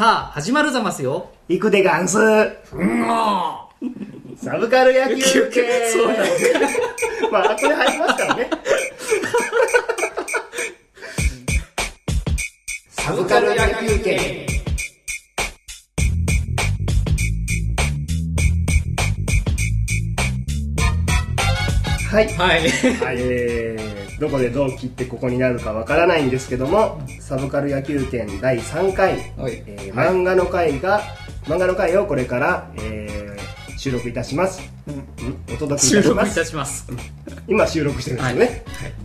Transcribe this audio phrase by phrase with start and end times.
[0.00, 1.28] さあ、始まるざますよ。
[1.46, 2.16] 行くでガンス
[2.72, 3.68] うんも
[4.34, 6.24] サブカル野球系そうだ
[7.30, 8.50] まあ、これ入りますからね。
[12.88, 14.46] サブカル野球系
[22.10, 22.28] はい。
[22.38, 22.60] はい。
[22.70, 31.00] はい、えー、どこでどう切ってここになるかわからないんですけども、サブカル野球展第3回、はいえー漫画の回が、
[31.44, 33.20] 漫画の回をこれから、えー
[33.78, 34.60] 収録いたします。
[34.88, 36.34] うんお届けいたします。
[36.34, 36.86] たします。
[37.48, 38.64] 今収録してるんですよね。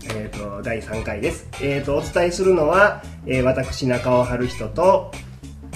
[0.10, 1.48] えっ、と、第3回です。
[1.62, 5.14] えっ、と、お伝えするのは、えー私、中尾春人と、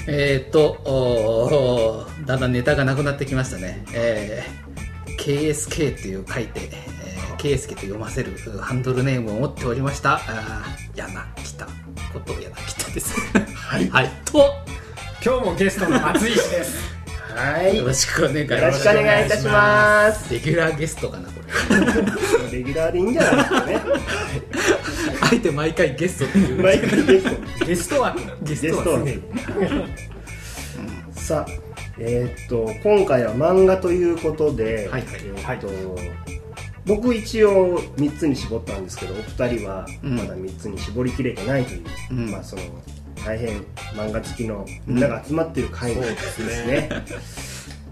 [0.06, 3.86] えーっと、おーだんだんネタがなくなってきましたね。
[3.94, 6.70] えー、KSK っていう書いて、
[7.44, 11.08] えー、KSK と読ませるハンドルネームを持っておりました、あー柳
[11.44, 11.66] 北
[12.14, 13.16] こと柳北です。
[13.56, 13.90] はい。
[13.90, 14.10] はい。
[14.26, 14.54] と、
[15.24, 17.00] 今日もゲストの松井氏です。
[17.36, 17.68] はい。
[17.76, 18.62] よよろしくお願いします。
[18.62, 20.34] ろしくお願いいたします。
[20.34, 21.40] レギュラーゲストかな、こ
[22.50, 22.52] れ。
[22.58, 23.82] レギュラーでいいんじゃないですかね。
[25.22, 26.64] あえて毎回ゲストっていう。
[26.64, 27.66] 毎回ゲスト。
[27.66, 28.20] ゲスト枠。
[28.42, 29.20] ゲスゲストはトはねね。
[31.14, 31.52] さあ、
[32.00, 35.68] えーっと、今回は漫画ということで、はいはいえーっと、
[36.86, 40.16] 僕一応3つに絞ったんですけど、お二人はうん。
[40.16, 42.32] まだ3つに絞りきれてないという、うん。
[42.32, 42.62] まあその、
[43.26, 43.62] 大変
[43.94, 46.90] 漫画好きのみんなが集まってる会なんですね。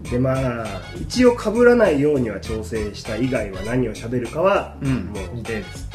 [0.09, 0.66] で まあ
[1.02, 4.94] 一応被らないようには調整した以外は何を喋るかは、うん。
[5.13, 5.88] もう、です。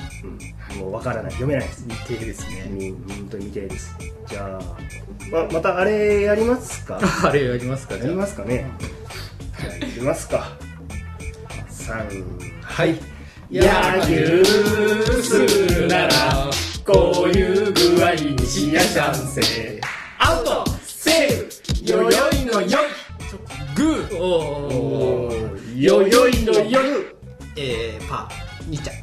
[0.72, 0.78] うん。
[0.80, 1.32] もう分からない。
[1.32, 1.84] 読めないです。
[1.86, 2.66] 似てですね。
[2.70, 3.96] み本当に未定です。
[4.26, 4.76] じゃあ
[5.30, 7.00] ままたあれやりますか？
[7.24, 8.66] あれやりますか、やりますかね。
[9.60, 10.52] じゃあやりますか
[11.82, 12.96] 3はい。
[13.50, 13.62] 野
[14.06, 14.44] 球
[15.22, 16.50] するなら
[16.86, 19.80] こういう具合にしやしゃんせ
[20.18, 22.46] アウトセーフよよい。
[22.46, 22.70] のよい。
[23.74, 24.18] グー。
[24.18, 25.74] おおー。
[25.74, 27.16] ーよよいの夜
[27.56, 28.96] えー、パー、2ちゃん。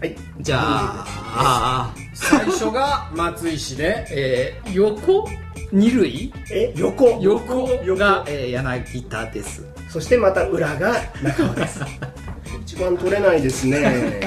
[0.00, 0.16] はい。
[0.40, 5.28] じゃあ、最初が松井氏で、えー、横？
[5.72, 6.32] 二塁？
[6.50, 7.18] え横。
[7.22, 7.54] 横
[7.84, 7.96] 横。
[7.96, 9.64] が、えー、柳田です。
[9.88, 11.80] そしてまた裏が中尾です。
[12.62, 13.82] 一番取れないですね。
[13.82, 14.20] はい。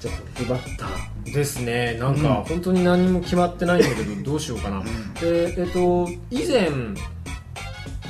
[0.00, 1.08] じゃあトップバッター。
[1.32, 1.96] ですね。
[2.00, 4.82] なんか、本当に何も決まってないんだけど、どうしようかな。
[5.20, 6.70] で、えっと、以前、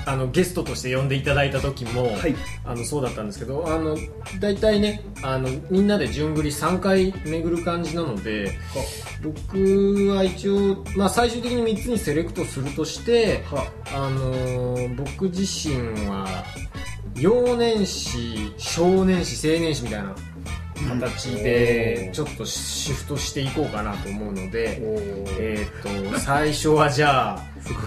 [0.09, 2.35] あの、ゲストとして呼んでいただいた時も、はい。
[2.65, 3.97] あの、そうだったんですけど、あの、
[4.41, 8.59] 大体ね、あの、みんなで順繰り3回巡る感じなので、
[9.23, 14.09] 僕は一応、まあ、最終的に3つにセレクトするとして、はあ。
[14.11, 15.77] のー僕自身
[16.09, 16.27] は
[17.17, 20.15] 幼年誌少年誌青年誌みたいな
[20.89, 22.13] 形でうん。
[22.13, 24.81] ちょっとシフトしていこうかなと思うので、
[25.39, 27.83] えっ、と最初はじゃあすごい。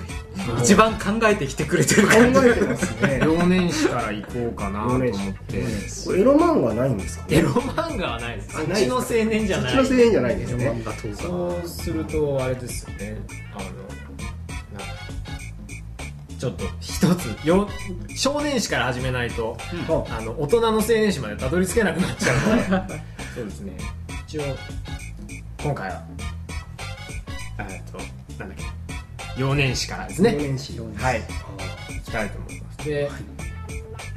[0.59, 2.39] 一番考えてきてくれてる考感じ。
[2.49, 3.21] えてますね。
[3.23, 5.07] 幼年誌からいこうかなと思っ
[5.47, 5.57] て。
[5.59, 7.25] エロ漫画ないんですか？
[7.29, 8.49] エロ漫画はないです。
[8.51, 9.75] そっちの青年じゃない。
[9.75, 10.69] そっちの青年じゃないですね。
[10.71, 11.15] 漫画10日。
[11.17, 13.17] そうするとあれですよね。
[13.53, 13.69] あの
[16.39, 17.69] ちょっと一つよ
[18.15, 19.55] 少年誌から始めないと
[19.87, 23.01] はあの大人の青年誌までたどり着けなくなっちゃうので。
[23.35, 23.77] そうですね。
[24.27, 24.43] 一応
[25.61, 26.03] 今回は
[27.59, 27.99] えっと
[28.39, 28.63] なんだっけ
[29.41, 30.31] 幼年誌からですね。
[30.33, 31.19] 少年誌はい。
[31.97, 32.85] いきたいと思います。
[32.87, 33.09] で、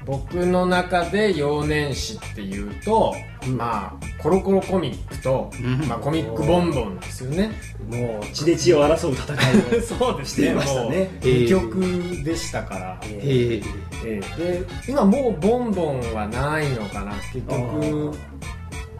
[0.05, 3.15] 僕の中で幼年誌っていうと、
[3.47, 5.89] まあコロコロコミックと、うん。
[5.89, 7.53] まあ、コミックボンボンですよね。
[7.91, 10.99] もう血で血を争う戦いを そうですしていましたね。
[10.99, 13.65] もう二曲でしたから、えー、
[14.05, 14.61] ええ。
[14.61, 17.15] で今もうボンボンはないのかな。
[17.33, 18.12] 結局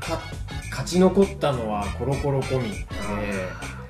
[0.01, 0.19] か
[0.71, 3.84] 勝ち残ったのはコロコロコミックで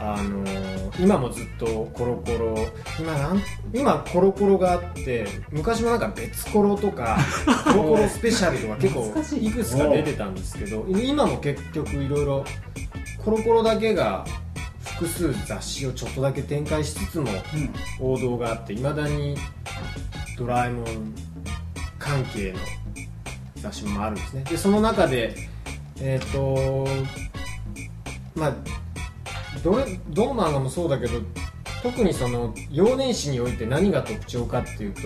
[0.00, 2.56] あのー今もずっとコロコロ
[2.98, 3.42] 今なん？
[3.72, 7.18] 今コロコロがあって昔もなんか別コロとか
[7.72, 12.44] コロコロスペシャルとか結構いくつか出てたんですけど今も結局いろいろ
[13.24, 14.24] コロコロだけが
[14.82, 17.28] 複数雑誌をちょっとだけ展開しつつも
[18.00, 19.36] 王道があっていまだに
[20.36, 21.14] ドラえもん
[21.98, 22.58] 関係の
[23.56, 24.44] 雑誌もあるんですね。
[24.50, 25.34] でその中で
[26.00, 26.86] えっ、と
[28.34, 28.52] まあ
[29.62, 31.20] どれどの漫画もそうだけど
[31.82, 35.02] 特にその幼年誌において何が特徴かっていうと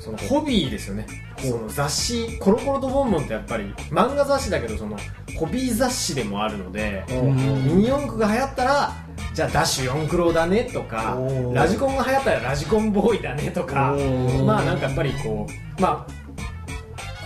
[0.00, 1.06] そのホビーですよね。
[1.38, 4.98] その雑誌コロコロとボンボンってやっぱり漫画雑誌だけどその
[5.38, 8.92] ホビー雑誌でもあるのでミニ四駆が流行ったら
[9.32, 11.16] じゃあダッシュ四駆郎だねとか
[11.54, 13.96] ラジコンが流行ったらラジコンボーイだねとか
[14.44, 15.46] まあなんかやっぱりこ
[15.78, 16.29] うまあ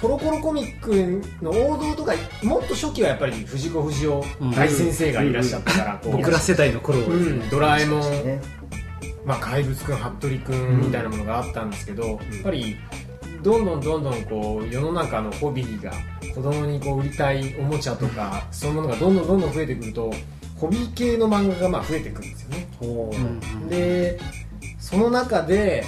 [0.01, 2.13] コロコロコミックの王道とか
[2.43, 4.23] もっと初期はやっぱり藤子不二雄
[4.55, 8.41] 大先生がいらっしゃったから、僕ら世代の頃うん、ドラえもん、ね。
[9.25, 12.77] まあ、怪物くん服部くんみたいなものがあったんですけど、やっぱり
[13.43, 15.93] どんどんどんどんこう世の中のホビーが
[16.35, 20.13] 子供にこう売りたいおもちゃとか、そういうものがどんどんどんどん増えてくると
[20.57, 22.69] ホビー系の漫画がまあ増えてくるんですよね。
[23.69, 24.19] で
[24.79, 25.85] その中で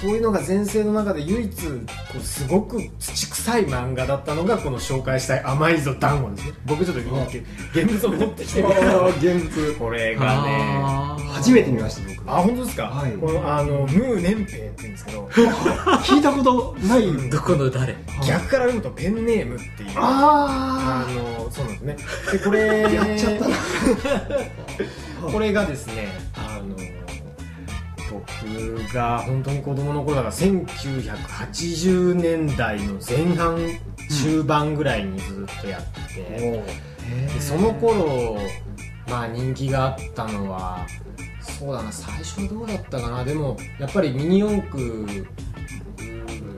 [0.00, 1.78] そういうのが全盛の中で唯一こ
[2.18, 6.52] うすごく土臭い漫画だったのがこの紹介したい「甘いぞ団子」ですね。
[6.64, 8.62] 僕ちょっと現物を持ってきて。
[8.62, 9.74] るから現物。
[9.74, 11.20] これがね。
[11.32, 12.30] 初めて見ました僕。
[12.30, 13.12] あ本当ですか、はい。
[13.12, 15.26] このあのムーネンペイって言うんですけど。
[16.02, 17.04] 聞いたことない。
[17.04, 17.28] うん。
[17.30, 17.94] どこの誰？
[18.26, 19.90] 逆から読むとペンネームっていう。
[19.96, 21.96] ああのそうなんですね。
[22.32, 23.56] でこれ やっちゃったな。
[25.30, 26.74] これがですねあの
[28.10, 33.58] 僕が本当に子供の頃だから1980年代の前半
[34.24, 36.62] 中盤ぐらいにずっとやってて、
[37.34, 38.36] でその頃
[39.08, 40.86] まあ人気があったのは
[41.40, 43.24] そうだな最初はどうだったかな？
[43.24, 45.28] でもやっぱりミニ四駆うん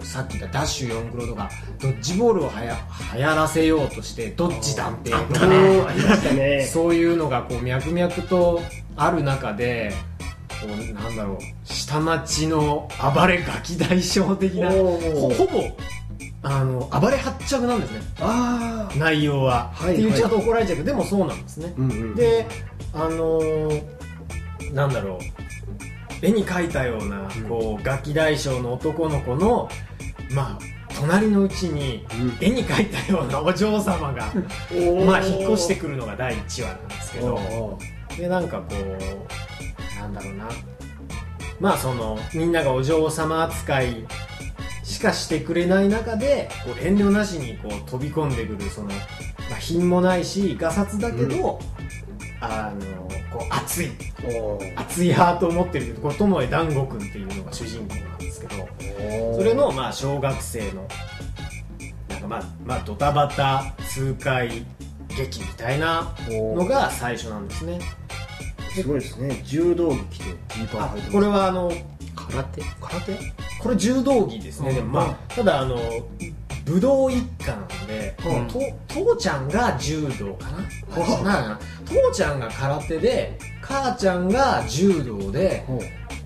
[0.02, 1.50] さっき言ったダッシュ4クロとか
[1.80, 2.76] ドッジボールをはや
[3.14, 5.56] 流行らせようとしてドッジ断平とかね。
[5.86, 6.64] ありましたね。
[6.66, 8.62] そういうのがこう脈々と
[8.96, 9.92] ある中で
[10.66, 11.38] なんだろう。
[11.64, 14.70] 下町の暴れガキ大将的な。
[14.70, 14.98] ほ
[15.30, 15.64] ほぼ
[16.44, 18.00] あの暴れ発着なんですね。
[18.98, 22.46] 内容は、はいって言っちゃうと怒られちゃうけどでもそうなんですね、うんうんで
[22.94, 23.82] あのー
[24.72, 25.18] なんだろう。
[26.24, 29.68] 絵に描いたようなこうガキ大将の男の子の
[30.32, 30.58] まあ
[30.94, 32.06] 隣のうちに
[32.40, 34.32] 絵に描いたようなお嬢様が
[35.04, 37.34] まあ引っ越してくるのが第1話なんですけど。
[37.34, 37.78] お
[38.16, 38.98] でなんかこう
[40.02, 40.48] なんだろうな。
[41.60, 44.06] まあそのみんながお嬢様扱い
[44.82, 48.94] しかしてくれない中でこう遠慮なしにこう飛び込んでくるその、ま
[49.52, 51.60] あ、品もないしガサツだけど、
[52.40, 53.90] あのこう熱い。
[54.24, 58.68] お熱いハートを持ってるこう友江団子くんっていうのが主人公なんですけど
[59.36, 60.86] それのまあ小学生の
[62.08, 64.64] なんかまあまあドタバタ痛快
[65.16, 67.80] 劇みたいなのが最初なんですね
[68.74, 69.42] すごいですね。
[69.44, 70.24] 柔道着着て
[70.54, 71.70] ジーパン履いてこれはあの
[72.32, 72.62] 空手？
[72.80, 73.18] 空手？
[73.60, 74.74] これ柔道着ですね、うん。
[74.76, 75.78] でもまあただあの
[76.64, 78.48] 武道一家なので、うん。
[78.48, 80.50] と父ちゃんが柔道か
[81.24, 85.64] な、な父ちゃんが空手で母ちゃんが柔道で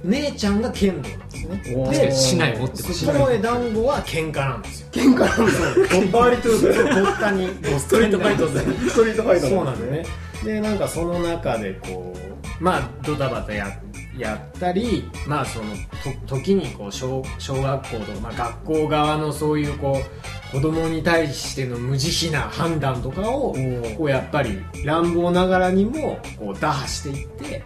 [0.05, 1.63] 姉ちゃんが剣道なんですね。
[1.65, 1.73] で
[2.09, 4.89] 竹刀持ってる友江団子は喧嘩なんですよ。
[4.93, 6.01] 喧嘩なんですよ。
[6.01, 7.49] ゴッパ割とごったに
[7.79, 8.61] ストリートファイトで
[8.91, 10.05] ストリートファイターそうなんだよね。
[10.45, 12.15] でなんかその中でこ
[12.61, 13.81] うまあドタバタや
[14.19, 15.75] やったりまあその
[16.27, 23.97] と時にこう小小学校とか、まあ、学校側のそういうこう子供に対しての無慈悲な判断とかをー。
[23.97, 27.63] こうやっぱり乱暴ながらにもこう打破していってやっ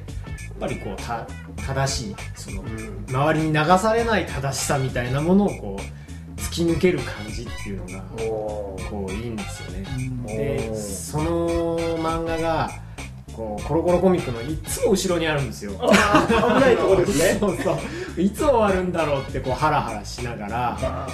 [0.61, 1.27] ぱりこうた
[1.67, 2.63] 正しいその
[3.09, 9.87] 周りに流されない正しさみたいなものをこう突き抜ける感じっていうのがこういいんですよね。
[10.25, 12.71] おでーその漫画が
[13.41, 15.73] こうコロコロコミックのいつも後ろにあるんですよ。
[15.73, 17.39] 危ないとこですね。
[17.41, 17.73] そうそ
[18.19, 18.21] う。
[18.21, 21.07] いつ終わるんだろうってこうハラハラしながらあ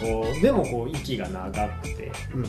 [0.00, 2.10] こうでもこう息が長くて。
[2.32, 2.42] ーうん。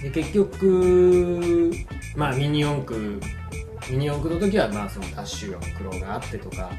[0.00, 1.72] で結局
[2.16, 3.20] まあミニ四駆
[3.90, 6.70] ミニ四駆の時はまあそのダッシュ4クロがあってとか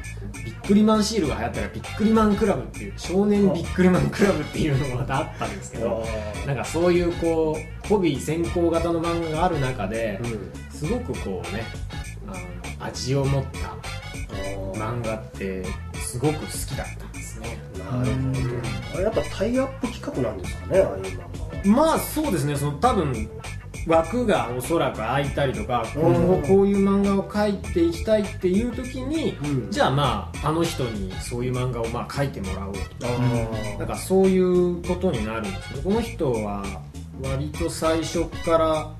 [0.44, 6.04] ビックリマンシールが流行ったらビックリマンクラブっていう少年ビックリマンクラブっていうのがまたあったんですけど
[6.46, 11.62] なんかそういうこうホビー先行型の漫画がある中でうんすごくこうね
[12.26, 12.30] あ
[12.80, 13.96] の味を持った
[14.78, 17.58] 漫画ってすごく好きだったんですね。
[17.78, 18.94] なるほど。
[18.94, 21.18] あれやっぱタイアップ企画なんですかねああいう漫
[21.64, 21.88] 画は。
[21.88, 22.56] まあそうですね。
[22.56, 23.28] その多分
[23.86, 26.02] 枠がおそらく空いたりとかうん。
[26.14, 29.70] 今後こういう漫画を描いていきたいっていう時にうん。
[29.70, 33.06] じゃあまああの人にそういう漫画をまあ描いてもらおうと。
[33.06, 33.78] あー。
[33.78, 36.64] なんかそういうことになるんですけどこの人は
[37.22, 38.90] 割と最初から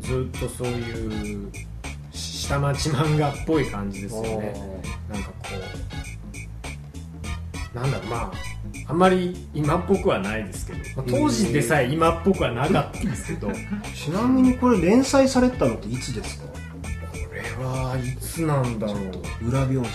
[0.00, 1.50] ずっとそういう
[2.12, 4.54] 下町漫画っぽい感じですよね。
[5.08, 5.34] なんかこ
[7.74, 8.55] うなんだろうまあ
[8.88, 13.48] あんまり今っぽくはないですけど、まあ当時でさえ今っぽくはなかったんですけど。
[13.48, 13.54] こ
[13.94, 16.44] ちなみにこれ連載されたのっていつですか？
[17.34, 19.48] れはいつなんだろう。
[19.48, 19.88] 裏表紙。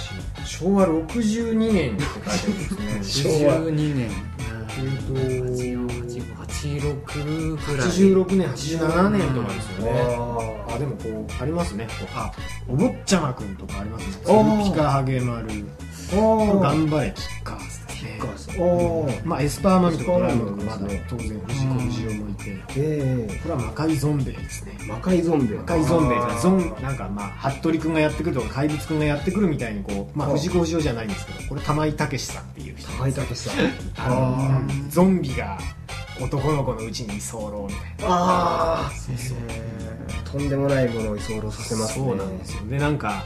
[0.45, 3.29] 昭和62年って書いてあるんですね。
[3.39, 3.60] 昭和。
[3.62, 4.10] 12年。
[4.74, 5.13] えっと
[6.51, 7.88] 86ぐらい。
[7.88, 9.91] 86年87年とかですよね、
[10.69, 11.88] ああでもこうありますね。
[12.00, 12.31] こうあ
[12.67, 14.13] お坊ちゃまくんとかありますね。
[14.63, 15.48] ピカハゲ丸。
[16.13, 18.38] あ頑張れキッカーズキッカー。
[18.38, 24.77] さんおーまあ、エスパーマミとかドラえもんとかまだ当然藤子不二雄もいてえこれは魔界ゾンベイですね。
[24.81, 30.38] え魔界ゾンビ魔界ゾンベイがゾンなんかまあ服部君がやってくるとか怪物君がやってくるみたいにこう、まあ、はい。
[30.39, 33.55] 藤子不二雄じゃないんですけどこれ玉井武さんっていう人高井武さん。
[33.98, 35.60] あのゾンビが
[36.20, 38.91] 男の子のうちに居候みたいなああ
[40.29, 42.05] とんでもないものを居候させますね。
[42.05, 42.63] そうなんですよ。
[42.67, 43.24] でなんか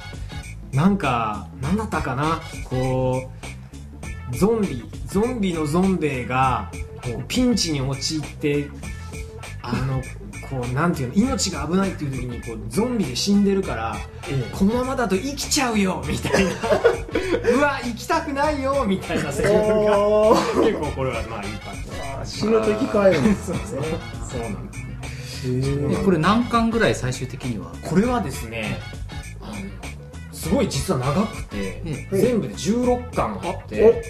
[0.74, 2.42] なんかなんだったかな？
[2.70, 3.46] こう
[4.32, 6.72] ゾンビゾンビのゾンベイが
[7.04, 7.24] こう。
[7.28, 8.68] ピンチに陥って
[9.62, 10.02] あの
[10.50, 13.98] こうなんていうの命が危ないっていう時にこうゾンビで死んでるから
[14.30, 16.52] えこのままだと生きちゃうよみたいな。
[17.56, 19.60] うわ生きたくないよみたいなセリフが。
[20.00, 23.60] おー結構これはまあインパクトあー死ぬと生き返るんですね。
[24.30, 24.82] そうなんです。
[25.48, 27.72] えこれ何巻ぐらい最終的には？
[27.84, 28.80] これはですね
[29.42, 29.54] あの
[30.46, 34.04] すごい実は長くてえ全部で16巻あって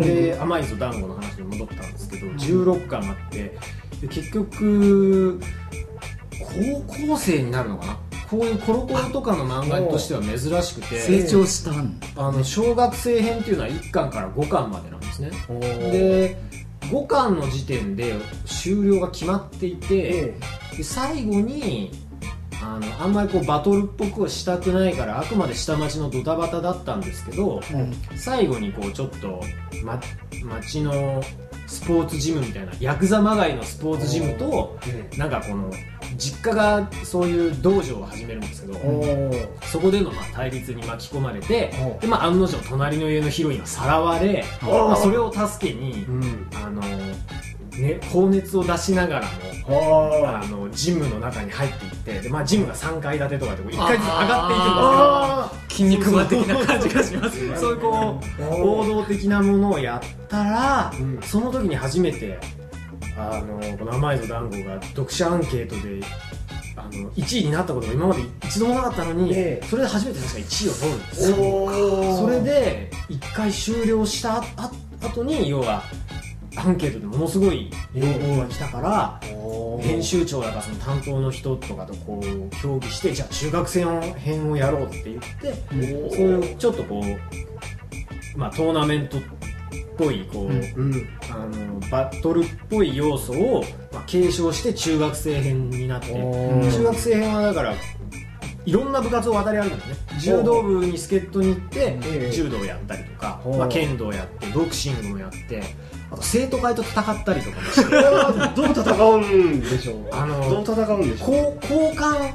[0.00, 0.64] で甘い。
[0.64, 3.58] ぞ団子の話に戻ったんですけど16巻あって
[4.00, 5.40] で結局
[6.38, 7.98] 高校生になるのかな？
[8.30, 11.72] こういうコロコロとかの漫画としては珍しくて成長した
[12.16, 15.30] あの小学生編っていうのは1巻から5巻までなんですね。
[15.50, 16.38] で
[16.90, 18.14] 5巻の時点で
[18.46, 20.34] 終了が決まっていて、え
[20.76, 21.92] で最後に
[22.64, 27.60] あのあんまりこうバトルっぽくはしたくないからあくまで下町のドタバタだったんですけど
[28.16, 29.42] 最後にこうちょっと、
[29.84, 30.00] ま、
[30.44, 31.22] 町の
[31.66, 35.70] スポーツジムみたいなヤクザまがいのスポーツジムとえなんかこの
[36.16, 38.78] 実家がそういう道場を始めるんですけど
[39.64, 46.48] そこでのまあ対立に巻き込まれておで、まあ、案の定隣の家のヒロインがさらわれ、おまあ、それを助けにうん。
[46.54, 46.82] あの、
[47.78, 49.28] ね、高熱を出しながら
[49.66, 61.20] もはあのジムの中に入っていってで、まあ、ジムが3階建てとかでこう1階ずつ上がっていくんですけどあ筋肉マン的な感じがします そういうこう王道的なものをやったら、うん。
[61.22, 62.38] その時に初めて
[63.16, 66.04] あのこの甘いぞ団子が読者アンケートで
[66.76, 69.66] あの1位になったことが今まで一度もなかったのに、ええ。
[69.66, 72.16] それで初めて確か1位を取るんですよ。
[72.18, 75.82] それで1回終了したあ後に要は
[76.56, 79.20] アンケートでものすごい要望が来たから、
[79.80, 83.84] 編集長だかその担当の人とかとこう協議してじゃあ中学生
[84.16, 89.20] 編をやろうって言ってそういうちょっとこう、まあ、トーナメントっ
[89.96, 96.12] ぽいこう、うんあのバトルっぽい要素を、まあ、継承して中学生編になって。
[96.14, 97.74] 中学生編はだから
[98.66, 102.30] いろんな部活を渡り歩くんですね柔道部に助っ人に行ってええ。
[102.30, 105.62] 柔道をやったりとか、まあ、剣道やってボクシングもやって
[106.14, 110.08] あと生徒会と戦ったりとかもしてこれはどう戦うんでしょう？
[110.12, 111.30] あのどう戦うんでしょう？
[111.62, 112.34] 交換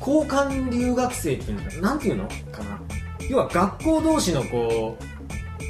[0.00, 2.80] 交換留学生っていうんだなんていうのかな？
[3.30, 5.04] 要は学校同士のこう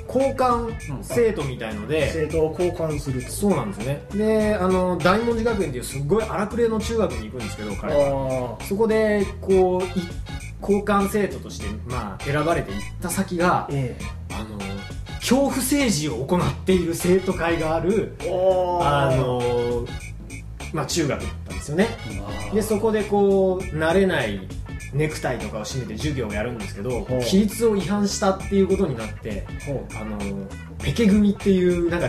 [0.07, 4.03] 交換生徒みたいので、生徒を交換するそうなんですよね。
[4.15, 8.57] であの大文字学園っていうすごい荒くれの中学に行くんですけど彼は。
[8.61, 10.03] あそこでこうい
[10.63, 13.99] 交換生徒として、まあ、選ばれて行った先がえ。
[14.31, 14.72] あの
[15.33, 19.87] 恐怖政治を行っている生徒会があるあの、
[20.75, 21.89] まあ、中学だったんですよね。
[22.53, 24.47] でそこでこう慣れない
[24.93, 30.19] ネクタイとかを締めて授業をやるんですけど規律を違反したっていうことになってほあの
[30.83, 32.09] ペケ組っていうなんか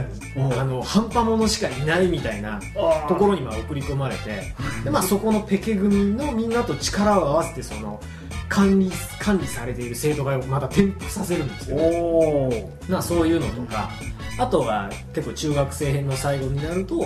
[0.60, 2.60] あの半端者しかいないみたいな
[3.08, 8.02] ところにまあ送り込まれてで、まあ、そこのペケ組のみんなと力を合わせてその
[8.50, 12.92] 管理管理されている生徒会をまた転覆させるんですけどおー。
[12.92, 13.90] まあそういうのとか
[14.38, 17.06] あとは結構中学生編の最後になると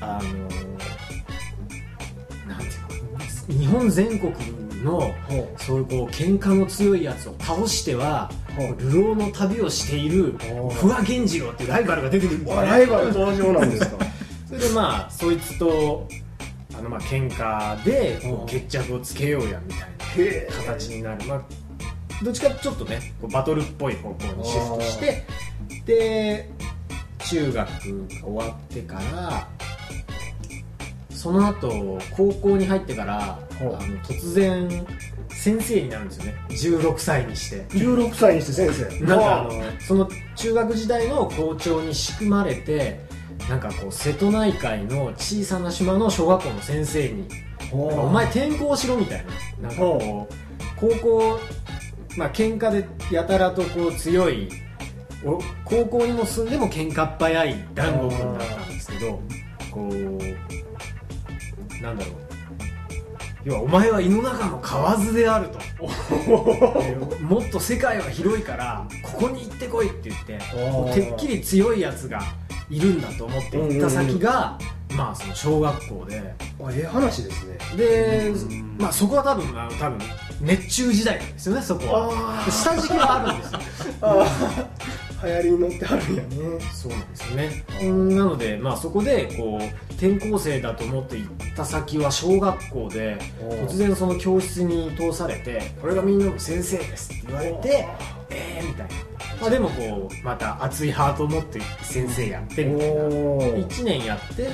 [0.00, 0.28] あの
[2.48, 4.32] なんていうの日本全国
[4.82, 8.30] のほそういうこう喧嘩の強いやつを倒しては
[8.78, 10.34] 流浪の旅をしている
[10.72, 13.96] 不破源次郎っていうライバルが出てくるんですよねライバル登場なんですか？
[14.48, 16.06] それでまあそいつと
[16.78, 18.50] あのまあ喧嘩でこう。
[18.50, 19.86] 決着をつけようやみたいな
[20.16, 21.42] へ形になる、まあ、
[22.24, 25.24] どっちかちょっとねこうバトルっぽい方向にシフトして
[25.86, 26.48] で
[27.26, 27.74] 中学が
[28.24, 29.48] 終わってから
[31.22, 34.68] その後高校に入ってからあの突然
[35.28, 36.34] 先生になるんですよね。
[36.48, 37.64] 16歳にして。
[37.66, 39.04] 16歳にして先生。
[39.04, 39.44] なんかあ。
[39.44, 42.98] のその中学時代の校長に仕組まれて
[43.48, 47.28] なんかこう瀬戸内海の小さな島の小学校の先生に
[47.70, 49.24] お前転校しろみたい
[49.60, 49.68] な。
[49.68, 50.34] なんかこう
[50.74, 51.40] 高校
[52.16, 54.48] まあ喧嘩でやたらとこう強い
[55.24, 59.20] お高校にも住んでも喧嘩っ早い団子君だったんですけど
[59.70, 60.61] こう
[61.82, 62.14] なんだろう。
[63.44, 65.58] 要はお前は胃の中の蛙であると。
[65.80, 70.38] えーもっと世界は広いからここに行ってこいって言って
[71.00, 72.20] てっきり強いやつが
[72.70, 74.58] いるんだと思って行った先が、
[74.94, 76.34] まあその小学校で。
[76.62, 77.58] あええ話ですね。
[77.76, 78.32] で、
[78.78, 79.98] まあそこは多分あの多分
[80.40, 82.44] 熱中時代なんですよねそこは。
[82.50, 83.58] 下敷きはあるんですよ
[85.24, 86.28] 流行りに乗ってはるんやね。
[86.72, 87.64] そうなんですよね。
[87.82, 97.88] うんなのでまあそこでこう転校生だと思って行った先は小学校で突然その教室に通されてこれがみんなの先生ですって言われて
[98.30, 98.94] えーみたいな、
[99.40, 102.94] まあ、でもこうまた熱いハートを持って先生やってみたいな。
[102.94, 104.50] おー1年やってで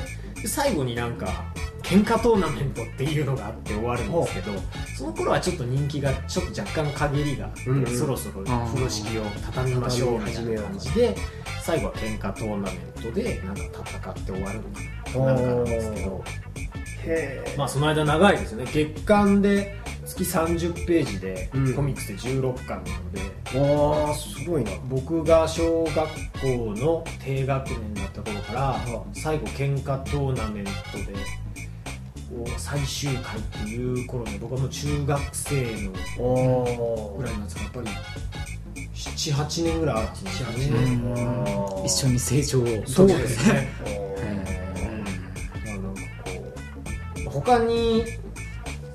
[0.46, 1.44] 最後になんか
[1.82, 4.52] 喧嘩トーナメントっていうのがあって終わるんですけど
[4.96, 7.98] その頃はちょっと人気がちょっと若干陰りがうんうん。
[7.98, 11.16] そろそろ風呂敷を畳みましょうみたいな感じで
[11.62, 16.24] 最後は喧嘩トーナメントでなんか戦って終わるのかななんかなんですけど。
[17.56, 18.70] まあその間長いですよね。
[18.70, 21.74] 月間で月30ページで、うん。
[21.74, 23.20] コミックスで16巻なので
[23.54, 24.72] わあすごいな。
[24.88, 28.80] 僕が小学校の低学年だった頃から
[29.14, 30.70] 最後喧嘩トーナメント
[31.10, 31.16] で
[32.58, 37.88] 最終回っていう頃に僕はもう中学生のおぐらいのやつがやっぱり
[39.00, 40.66] 78年ぐらいあるんですようね
[41.82, 41.86] ん。
[41.86, 42.66] 一緒に成長を。
[42.86, 43.68] そうですね。
[45.64, 45.90] なんか
[46.24, 46.30] こ
[47.26, 48.04] う他に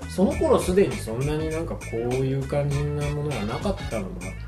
[0.09, 4.42] その頃すでにそんなになんかこういう感じなものがなかったのもあっ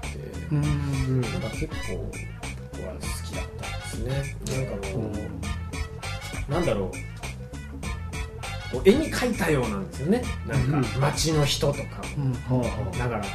[0.51, 1.22] うん。
[1.22, 2.12] なんか結構
[2.74, 4.65] 僕は好きだったんですね。
[4.65, 5.12] なんかこ
[6.50, 6.91] うなんだろう。
[8.84, 10.24] 絵に描いたようなんですよね。
[10.48, 11.82] なんか街の人とか
[12.17, 12.34] うん。
[12.34, 12.39] だ
[13.08, 13.25] から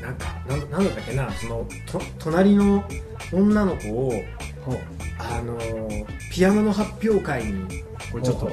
[0.00, 1.30] なんかなんなんだったっけな。
[1.32, 2.84] そのと隣の
[3.32, 4.12] 女の子を
[5.18, 8.50] あはあのーピアノの発表会にこれちょっと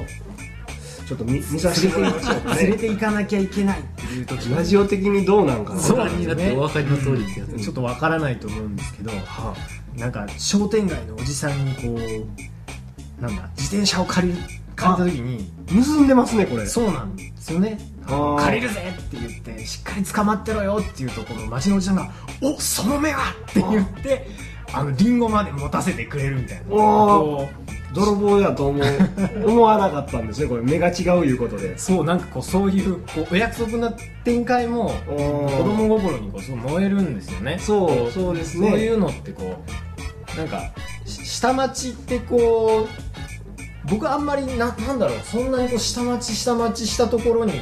[1.10, 2.62] ちょっと見見させてもらいましょうかね。
[2.62, 5.80] 連れて行かなきゃいけないっていう時にラジオ的にどうなんかな。
[5.80, 7.58] そうなってお分かりの通りってやつ。
[7.58, 9.56] ちょっとわからないと思うんですけど、は
[9.96, 11.98] なんか商店街のおじさんにこ
[13.18, 14.34] うなんだ自転車を借り
[14.76, 16.64] 借りた時にあ盗んでますねこれ。
[16.64, 17.76] そうなんですよね。
[18.06, 22.08] 借りるぜって言ってしっかり捕まってろよっていうところ町のおじさんが
[22.40, 24.28] 「おその目は!」って言って
[24.72, 26.62] あのリンゴまで持たせてくれるみたいな。
[26.70, 27.48] おこ
[27.92, 28.84] 泥棒やと思う
[29.46, 30.46] 思わなかったんですね。
[30.48, 31.68] これ目が違ういうことで。
[31.68, 33.92] うそうなんかこうそういうこうお約束な
[34.24, 37.58] 展開も子子供心にこうすごい燃えるんですよね。
[37.60, 39.56] そうそうですそういねうのってこ
[40.34, 40.70] うなんか
[41.04, 47.52] し下町ってこう僕あんまりななんだろうそんなにこう下町下町したところに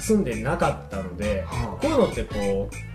[0.00, 1.80] 住んでなかったので、はあ。
[1.80, 2.93] こういうのってこう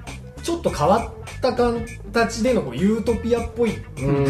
[0.49, 3.73] ちょっと変わった形でのこうユートピアっぽい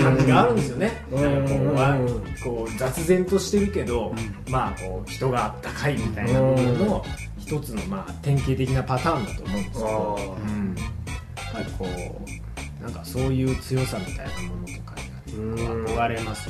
[0.04, 0.92] 感じがあるんですよね。
[1.12, 1.74] うん。
[1.76, 4.14] なんかこうこう雑然としてるけど、
[4.50, 7.06] まあこう人があったかいみたいなものの
[7.38, 11.88] 一つのまあ典型的なパターンだと思うんですけど、うん、やっぱりこ
[12.80, 14.96] うなんかそういう強さみたいなものとか
[15.34, 16.50] うんに憧れます。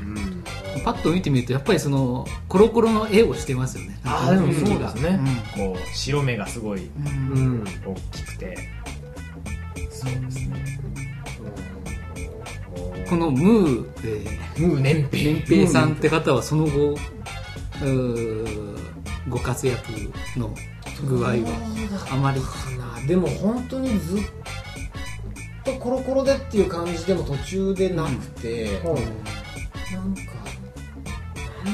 [0.00, 0.37] うん
[0.84, 3.98] パッと見てみるとやっぱりそのコロコロの絵をしてますよね。
[4.04, 5.20] ああでもそうですね、
[5.54, 7.32] こう白目がすごいうん。
[7.32, 8.58] うん大きくて。
[9.90, 10.78] そうですね。
[13.08, 18.78] このムー、えムー年ー、平源平さんって方はその後うー
[19.28, 19.90] ご活躍
[20.36, 20.54] の
[21.06, 22.46] 具合はあまりか
[22.78, 23.06] な。
[23.06, 24.20] でも本当にずっ
[25.64, 28.80] とコロコロでっていう感じでも途中でなくて、
[29.92, 30.22] なんか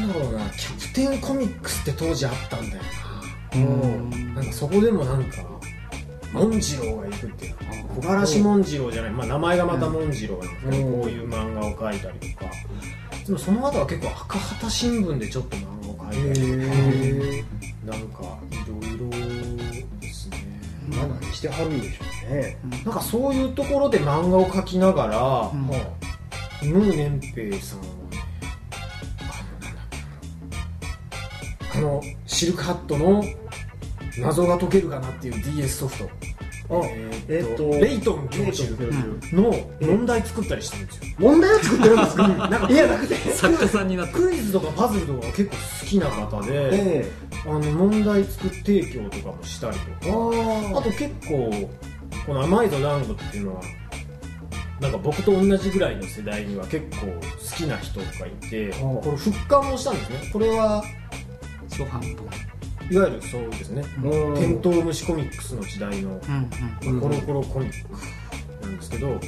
[0.00, 2.82] なんだろうなキャプテンコミックスって当時あったんだよ
[3.54, 4.10] うん。
[4.10, 5.42] ななんかそこでもなんか
[6.32, 11.00] モンジローがいるっていうの木枯らしモンジローじゃない、まあ、名前がまたモンジローなんですけど、うん。
[11.02, 12.50] こういう漫画を描いたりとか。
[13.26, 17.44] でもその後は結構赤旗新聞でちょっと漫画を描いたりとかへ
[17.84, 19.10] なんかいろいろ
[20.00, 20.38] ですね。
[20.88, 22.58] まあ何してはるんでしょうね。
[22.84, 25.66] なんかそういうところで漫画を描きながら、うん。
[25.68, 25.78] まあ
[26.64, 28.03] ムー年平さん
[31.76, 33.24] あのシルクハットの
[34.18, 36.10] 謎が解けるかなっていう DS ソフト。
[36.70, 38.72] あええっとレイトン教授
[39.34, 41.02] の問題作ったりしてるんですよ。
[41.18, 42.28] 問題を作ってるんですか？
[42.28, 43.14] なんかいやなくて。
[43.16, 44.12] 作家さんになって。
[44.14, 47.12] クイズとかパズルとか結構好きな方で、え
[47.44, 50.12] あの問題作り提供とかもしたりえと
[50.72, 50.78] か。
[50.78, 51.68] あと結構
[52.26, 53.62] この「甘いぞランド」っていうのは
[54.80, 60.30] なんか僕と同じぐらいの世代には結構好きな人がいてあこれ復刊もしたんですね。
[60.32, 60.82] これは
[61.76, 62.10] 初版本
[62.90, 63.82] いわゆるそうですね。
[64.02, 64.34] うん。
[64.34, 66.20] テントウムシコミックスの時代の
[66.84, 67.88] うんうんコロコロコミック
[68.66, 69.18] なんですけど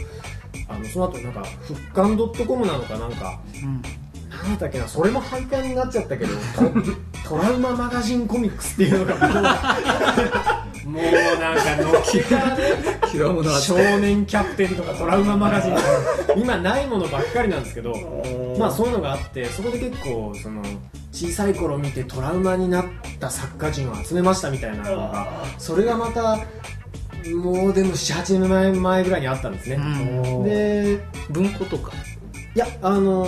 [0.69, 3.83] あのその後なんか復刊 .com なのかなんかうん
[4.31, 9.43] なんだっけなそれも廃刊になっちゃったけどとトラウママガジンコミックスっていうのがもう
[10.87, 11.03] もう
[11.41, 12.63] なんかのっけからね
[13.11, 15.87] 広物は少年キャプテンとかトラウママガジンとか
[16.39, 17.93] 今ないものばっかりなんですけど
[18.57, 20.63] まあそういうのがあってそこで結構その
[21.13, 22.85] 小さい頃見てトラウマになっ
[23.19, 26.39] た作家人を集めましたみたいなのがそれがまた
[27.35, 30.45] もうでも78年前前ぐらいにあったんですね、うん。
[30.45, 31.93] で文庫とか？
[32.55, 33.27] いやあの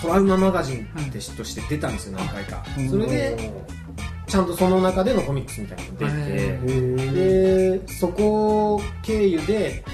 [0.00, 2.64] トラウママガジンってとして出たんですよ何回か。
[2.78, 2.88] うん。
[2.88, 3.52] それで
[4.30, 6.38] ちゃんとその中でのコミックスみたいなのが出て
[7.08, 9.84] へでそこ経由で、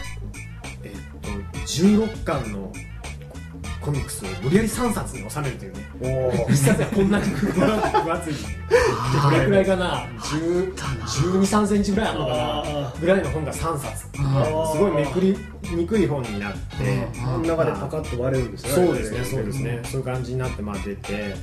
[0.85, 2.71] えっと、16巻の
[3.87, 5.89] コミックスを無理やり3冊に収めるというね。
[6.01, 6.53] おー。
[6.53, 8.35] 一冊がこんなに分厚い。
[9.23, 10.01] どれくらいかな。
[10.19, 12.93] 1 2 3センチぐらいあるのかな。
[13.01, 14.09] ぐらいの本が3冊。
[14.19, 15.37] あすごいめくり
[15.77, 16.59] にくい本になって、
[17.15, 17.43] 真ん。
[17.47, 21.35] 中でパカッと割れるんですねそうですね、そうですね、そういう感じになってまあ出て、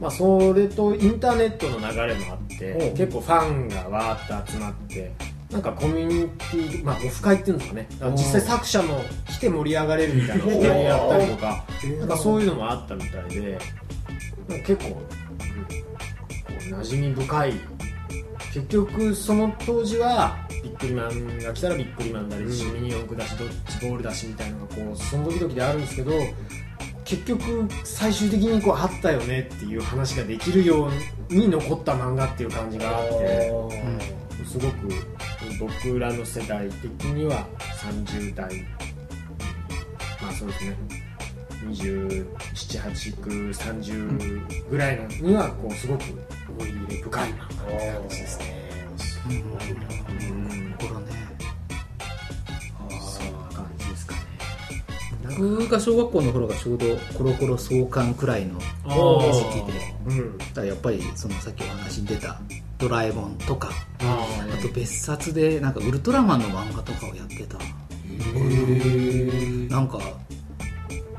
[0.00, 5.12] まあ、それとインターネットの流れもあって結構ファンがわーっと集まって、
[5.52, 11.64] なんかコミュニティ、まあ、オフ会っていうんですかね、実際作者も来て盛り上がれるみたいなオフ会やったりとか、
[12.00, 13.58] なんかそういうのもあったみたいで、
[14.64, 14.98] 結構、うんこ
[16.48, 17.52] う馴染み深い。
[18.52, 26.12] 結局その当時はビックリマンが来たらビックリマンだりし、ミニ四駆だしドッジボールだしみたいなのがこうその時々であるんですけど
[27.04, 30.90] 結局最終的にこうあったよねっていう話ができるよ
[31.30, 33.52] うに残った漫画っていう感じがあって
[34.44, 34.88] すごく
[35.58, 37.48] 僕らの世代的には
[37.80, 38.64] 30代。
[40.20, 40.76] まあそうですね。
[41.70, 46.02] 278930ぐらいのにはこうすごく
[46.48, 47.68] 思い入れ深いなって感
[48.08, 48.62] じですね。
[49.28, 49.42] うん。
[50.78, 51.12] ころね。
[55.38, 60.38] 僕が小学校の頃がちょうどコロコロ創刊くらいのー時期でうん。
[60.38, 62.40] だからやっぱりそのさっきお話に出た
[62.78, 67.58] 「ドラえもん」とかああと別冊でなんかウルトラマンの漫画とかをやってた。
[69.74, 69.98] なんか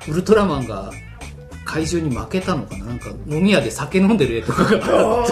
[0.08, 0.92] ウルトラマンが
[1.66, 2.86] 怪獣に負けたのかな？
[2.86, 4.72] なんか飲み屋で酒飲んでる絵とかが。
[4.72, 5.24] あ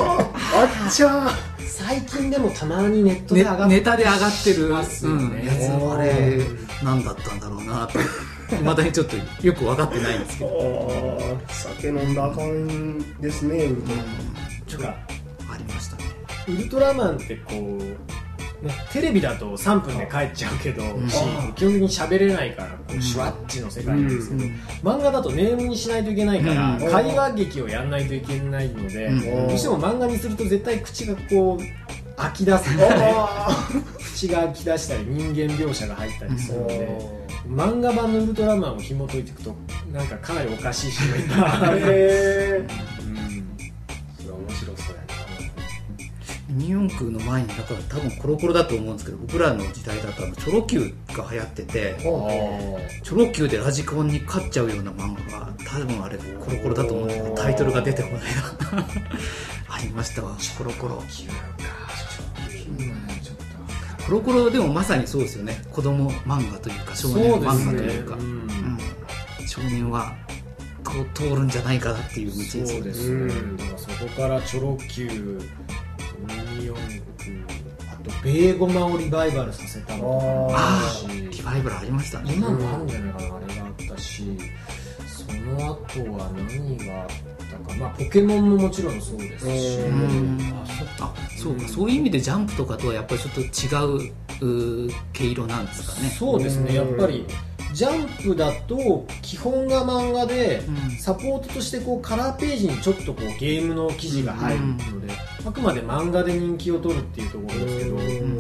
[0.90, 1.32] っちゃー。
[1.60, 6.40] 最近でもたまにネットでね上がっネタで上がってる、うん、やつあれ
[6.84, 7.98] 何だったんだろうなと
[8.58, 11.22] いまだにちょっとよく分かってないんですけど。
[11.50, 13.66] 酒飲んだらあかんですね。
[13.66, 14.06] ウルトラマン
[14.68, 14.96] ちょっとあ
[15.58, 16.04] りましたね。
[16.48, 21.10] ウルトラマンってこう、ね、テレビだと3分で帰っちゃうけど、ん。
[21.10, 21.18] し
[21.56, 23.00] 基本的に喋れないからこうん。
[23.00, 24.52] うシュワッチの世界なんですけど、うん。
[24.84, 26.80] 漫画だとネームにしないといけないから、うん。
[26.80, 29.12] 会話劇をやんないといけないので、う
[29.46, 29.48] ん。
[29.48, 33.68] どうしても漫画にすると絶対口がこう飽き出すあ
[34.14, 39.56] 口が飽き出したり人間描写が入ったりするので、ー漫画版のウルトラマンを紐解いていくと
[39.92, 42.68] なんかかなりおかしい人がいっぱいある、へえ
[43.04, 43.48] うん。
[44.18, 45.02] それ面白そうや
[46.50, 58.22] ミニ四駆の前にだから多分コロコロだと思うんですけど僕らの時代だとチョロ Q が流行っててチョロ Q でラジコンに勝っちゃうような漫画が多分あれコロコロだと思うんですけどタイトルが出てこないな
[59.70, 61.08] ありましたわコロコロー。
[61.08, 63.11] ちょっと
[64.12, 65.62] コロコロでもまさにそうですよね。
[65.72, 68.18] 子供漫画というか少年漫画というか。
[68.18, 69.48] ねうんうん。
[69.48, 70.14] 少年は
[70.84, 77.46] こう通るんじゃないかなっていう道ですそうですね、だからそこからチョロ Q ミニ四駆
[77.90, 82.34] あとベーゴマをリバイバルさせたのとかもああリバイバルありましたね。
[82.34, 84.24] 今もあるんじゃないかなあれがあったし。
[84.24, 84.71] そ
[85.52, 87.10] の後は何があっ
[87.50, 87.76] たか。
[87.78, 89.80] まあポケモンももちろんそうですし。
[89.80, 90.88] あそっ
[91.38, 91.68] そうか。
[91.68, 93.48] そういう意味でジャンプとかとはやっぱりちょっと違
[94.88, 96.10] う毛色なんですかね。
[96.10, 96.76] そうですね。
[96.76, 97.26] やっぱり
[97.74, 100.92] ジャンプだと基本が漫画で、うん。
[100.98, 105.14] サポートとしてこうカラーページにちょっとこうゲームの記事が入るので、
[105.46, 108.38] あくまで漫画で人気を取るっていうところですけど、うん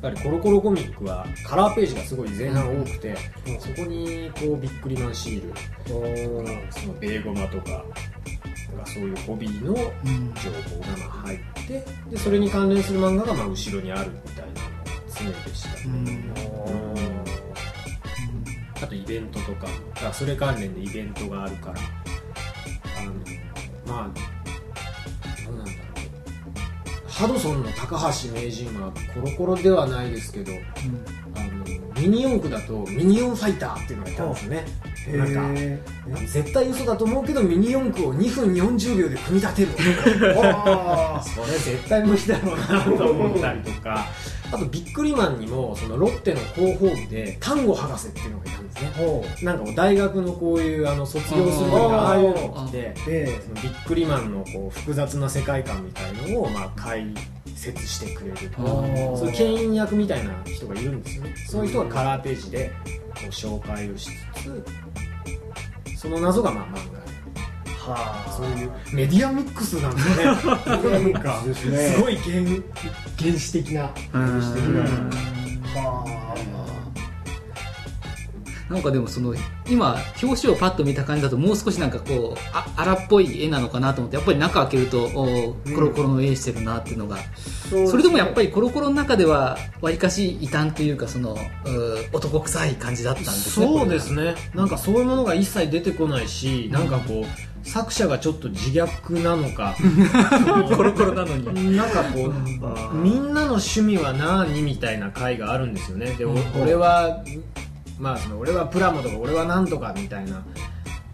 [0.00, 3.16] やっぱりコロコロコミックはカラーページがすごい前半多くて、
[3.58, 5.60] そこにこうビックリマンシールとか
[6.70, 14.60] そのベーゴマとかなんかそういうホビーのうん情報がまあ入ってでそれに関連する漫画がまあ後ろにあるみたいな
[15.18, 16.32] 常でしたね、うん。
[18.80, 19.66] あとイベントとか
[20.12, 21.80] それ関連でイベントがあるから
[23.00, 23.12] あの
[23.86, 24.37] まあ
[27.18, 30.52] ハドソンの高橋名人はコロコロではないですけど
[31.34, 31.64] あの
[32.00, 34.64] ミニ四駆だとミニオンファイターっていうのがいたんですよね。
[35.16, 35.80] なんかへ
[36.28, 39.68] 絶対嘘だと思うけどミニ四駆を2分40秒で組み立てる。
[41.26, 44.06] それ絶対無理だろうなと思ったりとか
[44.50, 48.90] あとビックリマンにもそのロッテの広報部で丹後博士っていうのがいたんですね。
[49.42, 52.94] なんか大学のこういうあの卒業する時にああいうのを着て。
[52.96, 57.06] そのビックリマンのこう複雑な世界観みたいのをまあ解
[57.54, 61.34] 説してくれるとそういう牽引役みたいな人がいるんですよね。
[61.48, 62.70] そういう人がカラーページで
[63.14, 64.64] こう紹介をしつつ
[65.96, 66.98] その謎がまあ漫画。
[67.00, 67.07] で
[67.88, 70.08] はあそういうメディアミックスなんでね。
[70.08, 71.88] メディアミックスですね。
[71.96, 72.40] すごい原
[73.18, 73.84] 原始的な。
[73.84, 73.90] うん。
[73.92, 76.28] 的なは
[78.68, 79.34] なんかでもその
[79.70, 87.18] 今表紙をパッと見た感じだともう少しなんかこうあ荒っぽい絵なのかなと思ってやっぱり中開けるとおーコロコロの絵してるなっていうのが、あ
[87.88, 94.34] それでもやっぱりコロコロの中ではわりかし異端というかそのうー男臭い感じだったんですねそうですね。
[94.54, 97.24] なんかそういうものが一切出てこないし、なんかこう
[97.68, 99.76] 作者がちょっと自虐なのか。
[100.74, 101.76] コロコロなのに。
[101.76, 102.32] なんかこ
[102.92, 106.06] うみんなの趣味は何みたいな回があるんですよね。
[106.12, 106.42] で、おうん。
[106.62, 107.22] 俺は
[107.98, 110.42] まあその俺はプラモとか俺はなんとかみたいな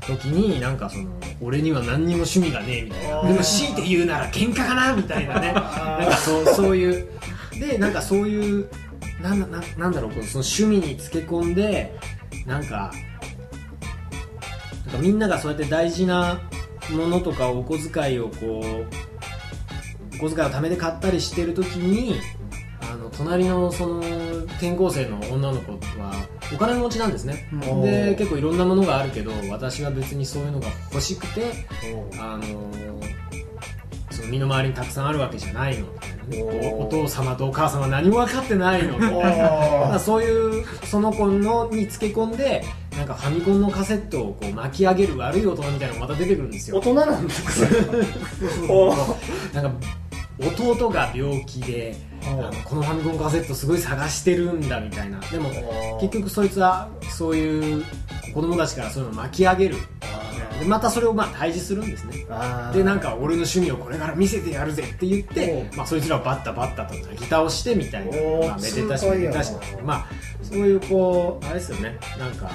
[0.06, 3.22] 時になんかその俺には何にも趣味がねえみたいな。
[3.22, 5.52] でも強いて言うなら喧嘩かなみたいなね。
[5.52, 7.08] なんかそうそういう
[7.58, 8.68] でなんかそういう
[9.20, 11.96] なんだななんだろうこうその趣味につけ込んで
[12.46, 12.92] なんか
[14.86, 16.40] なんかみんながそうやって大事な
[16.90, 22.20] ものとかお小遣いをこうお小遣いを貯めて買ったりしてる時に
[22.82, 23.98] あの隣のその
[24.44, 26.12] 転校生の女の子は
[26.52, 27.82] お金持ちなんですね、うん。
[27.82, 31.66] で結構いろんなものがあるけど私は別にそういうのが欲しくて
[32.18, 32.70] あの
[34.10, 35.86] その身の回りにたくさんあるわけじゃないの。
[35.86, 36.70] おー。
[36.70, 38.94] おお父様とお母様は何も分かってないの。
[38.94, 39.50] みたいな
[39.88, 42.64] まあそういうその子のにつけ込んで
[42.96, 46.76] なんかファミコンのカセットをこう巻き上げる悪い大人みたいなのがまた出てくるんですよ。
[46.78, 47.92] 大人なんですか？
[48.68, 49.86] お ーなんか
[50.38, 55.18] 弟が病気であのこのファミコンカセットすごい探してるんだみたいな。
[55.20, 55.50] でも
[56.00, 57.84] 結局そいつはそういう
[58.32, 59.76] 子供たちからそういうのを巻き上げる。
[60.60, 62.26] でまたそれをまあ対峙するんですね。
[62.72, 68.12] でなんか俺の趣味をこれから見せてやるぜって言ってお、まあ、そいつらをバッタバッタと泣き倒してみたいな、
[68.46, 69.52] まあ、めでたしめでたし。
[69.84, 70.06] まあ
[70.42, 71.98] そういうこうあれですよね。
[72.18, 72.50] なんか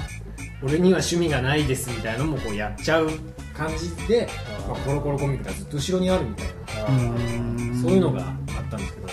[0.62, 3.08] 俺には趣味がないですみたいなのもこうやっちゃう
[3.54, 4.28] 感じで、
[4.68, 6.52] まあ、コロコロコミックがずっと後ろにあるみたいな
[7.80, 8.34] そういうのがあっ
[8.70, 9.08] たんですけど、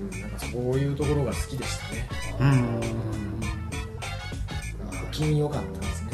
[0.00, 2.08] うん、なんかそういうところが好きでしたね。
[2.40, 2.80] うん。
[5.08, 6.10] お気に良かったですね。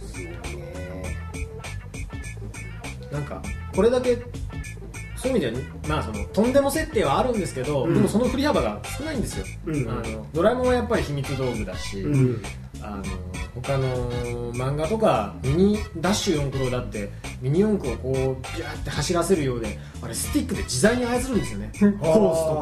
[0.00, 1.16] すごいね。
[3.10, 3.42] なんか
[3.74, 4.18] これだけ
[5.16, 7.94] そういう意味ではまあそのとんでも設定はあるんですけど、うん。
[7.94, 9.88] でもその振り幅が少ないんですよ、うん。
[9.88, 12.42] あのドラえもんはやっぱり秘密道具だし、うん。
[12.82, 13.02] あの
[13.54, 21.70] 他の漫画とかミニダッシュ4クロだってミニ四駆をこうビューって走らせるようであれスティックで自在に操るんですよね。
[21.72, 22.02] コースと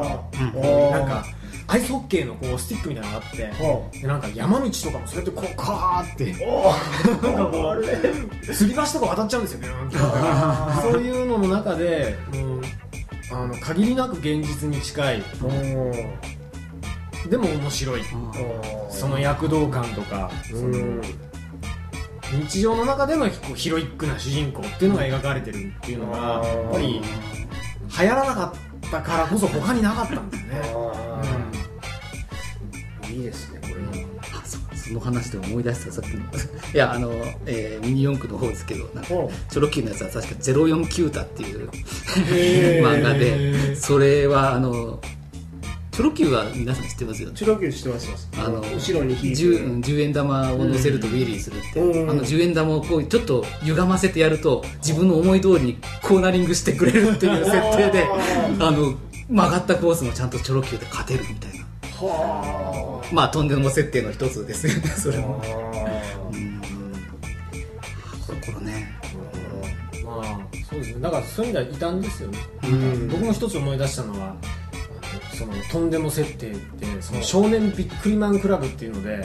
[0.01, 0.29] か。
[0.55, 1.25] うんなんか
[1.67, 6.35] アイスホッケーのこうスティックみたいなのがあってほでなんか山道とかもそうやってこうカーって。
[6.45, 6.71] お
[7.35, 7.81] なんかあれ。
[8.43, 9.67] 吊り橋とか渡っちゃうんですよね
[10.81, 12.61] そういうのの中で、うん、
[13.31, 15.23] あの限りなく現実に近い。
[17.29, 18.01] でも面白い。
[18.89, 21.01] その躍動感とかその
[22.31, 27.01] 日常の中でのヒロイックな主人公っていうのが描かれてるっていうのがやっぱり
[27.99, 28.53] 流行らなか
[28.87, 30.61] ったからこそ他になかったんですよね、
[33.15, 33.75] いいですねこれ
[34.21, 34.77] あそう。
[34.77, 36.23] その話で思い出したさっきの。
[36.73, 37.11] いやあの、
[37.45, 39.23] えーミニ四駆の方ですけどなんかう。
[39.23, 41.69] んチョロ Q のやつは確か04キュータっていう
[42.85, 44.99] 漫画でそれはあの
[45.91, 47.35] チョロ Q は皆さん知ってますよね？
[47.35, 52.09] チュロキューしてますよあの後ろに引いて 10, 10円玉を乗せるとウィリーするって、うん。
[52.09, 58.05] あの10円玉をこうちょっと歪ませてやると自分の思い通りにコーナリングしてくれるっていう設定で
[58.59, 58.95] あの
[59.29, 61.65] 曲がったコースもちゃんとチョロ Q で勝てるみたいな
[61.97, 65.41] はまあとんでも設定の一つですよねそれも。
[65.43, 65.47] あ
[66.31, 66.61] うん。
[68.25, 68.91] コロコロね
[70.03, 71.01] まあそうですね。
[71.01, 73.07] だからそういう意味では異端ですよね、うん。
[73.07, 74.35] 僕も一つ思い出したのは
[75.33, 79.23] そのとんでも設定でその少年ビックリマンクラブっていうので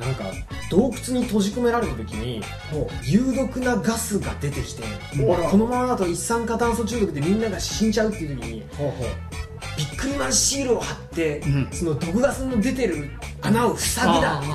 [0.00, 0.24] なんか
[0.70, 4.82] 洞窟に閉じ込められた時にほ有毒なガスが出てきて
[5.50, 8.62] このままだと一酸化炭素中毒でみんなが死んじゃうっていう時に
[9.76, 11.68] ビックリマンシールを貼って、うん。
[11.72, 13.10] その毒ガスの出てる
[13.44, 14.48] 穴を塞ぐだピ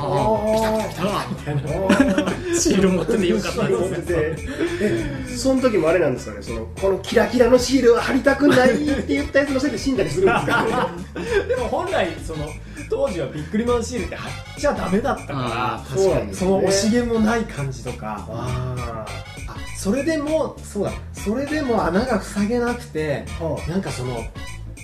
[0.62, 4.36] タピタピタみたいなシール持っててよかった持ってて
[4.82, 10.70] えその時もあれなんですかねそのこのキラキラのシールは貼りたくないって言ったやつのせいで死んだりするんですかね
[11.48, 12.48] でも本来その
[12.90, 19.06] 当時はビックリマンシールって貼っちゃダメだったかあーそうなんですらその惜しげもない感じとかあ
[19.48, 24.24] あそれでもそうだそれでも穴が塞げなくてあはなんかその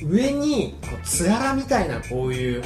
[0.03, 2.63] 上にこうつららみたいなこういう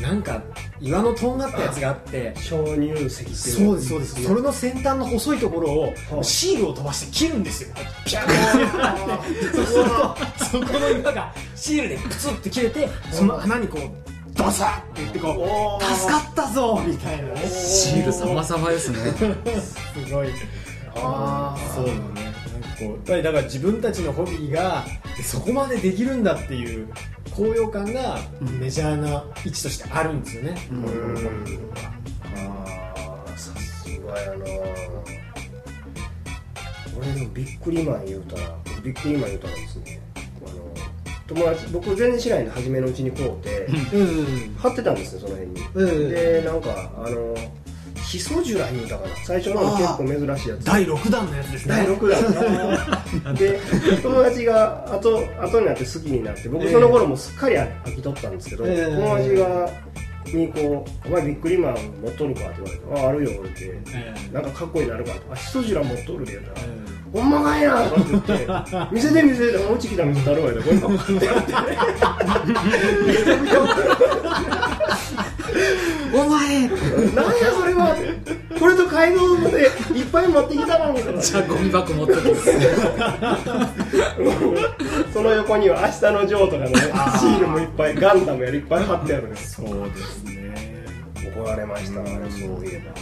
[0.00, 0.42] なんか
[0.80, 3.36] 岩のとんがったやつがあってあ鍾乳石っていう。
[3.36, 3.88] そうです。
[3.88, 4.22] そうです。
[4.22, 7.74] それの先端の細いところをはあシールを飛ばして切るんですよ。
[8.06, 17.34] ピャーンそうするとそこの岩がシールでプツって切れてその穴にこうドサッって言ってこう助かったぞみたいな。
[17.34, 18.98] ねシール様々ですね。
[19.60, 20.28] すごい。
[20.94, 21.74] あー。
[21.74, 22.37] そうだね
[22.78, 24.84] こうやっぱりだから自分たちのホビーが
[25.22, 26.88] そこまでできるんだっていう
[27.30, 28.18] 高揚感が
[28.60, 30.84] メジャーな位置としてあるんですよね、うん。
[32.46, 34.44] あーさすがやな。
[36.96, 40.74] 俺でもビックリマン言うたらビックリマン言うたらですねあの
[41.28, 45.60] 友達僕全然知らないんで初めのうちにこうてうん貼ってたんですねその辺に。
[45.74, 46.10] うん。
[46.10, 47.34] でなんかあの
[48.08, 50.64] ヒソジュラ言うたかな最初の結構珍しいやつ。
[50.64, 51.74] 第6弾のやつですね。
[51.76, 52.08] 第6
[53.24, 53.60] 弾で
[54.02, 58.94] 友達が後後になって好きになって僕その頃もすっかり飽きとったんですけど、ええ。
[58.96, 59.70] 友達が
[60.32, 64.34] にこう「お前ビックリマン持っとるか?」って言われて「ああるよ」ってええ。
[64.34, 66.68] なんかかっこいいなるかって「あヒソジュラ持っとるで」言うたらえ
[67.12, 68.46] 「ほんまかいな」とかって言って
[68.90, 71.52] 「見せて見せておうち来たら見せたるわ」でこれパッてやって
[73.06, 74.77] めちゃくちゃ
[76.12, 76.68] お前。
[76.68, 77.96] なんやそれは。
[78.58, 81.20] これと買い物でいっぱい持ってきたのにとか。
[81.20, 82.50] じゃあゴミ箱持ってきます
[85.12, 89.36] その横には「明日のジョー」とかのねシールもいっぱいガンダムやるいっぱい貼ってあるね。
[89.36, 90.84] そうですね。
[91.36, 92.92] 怒られましたあれそういえば。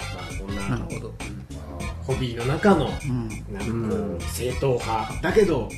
[0.00, 1.14] まあこんななるほど。
[2.04, 3.28] ホビーの中のうん。
[3.52, 5.22] なんか正統派。
[5.22, 5.68] だけど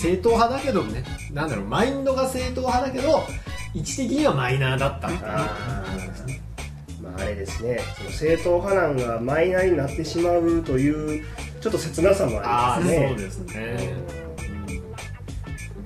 [0.00, 3.22] 正統派だけどねなんだろうマインドが正統派だけど
[3.74, 5.22] 位置的にはマイナーだったっていう
[7.02, 7.80] まああれですね。
[7.98, 11.24] その正統派なんがマイナーになってしまうという
[11.60, 13.08] ちょっと切なさもありますね。
[13.08, 13.94] そうですね。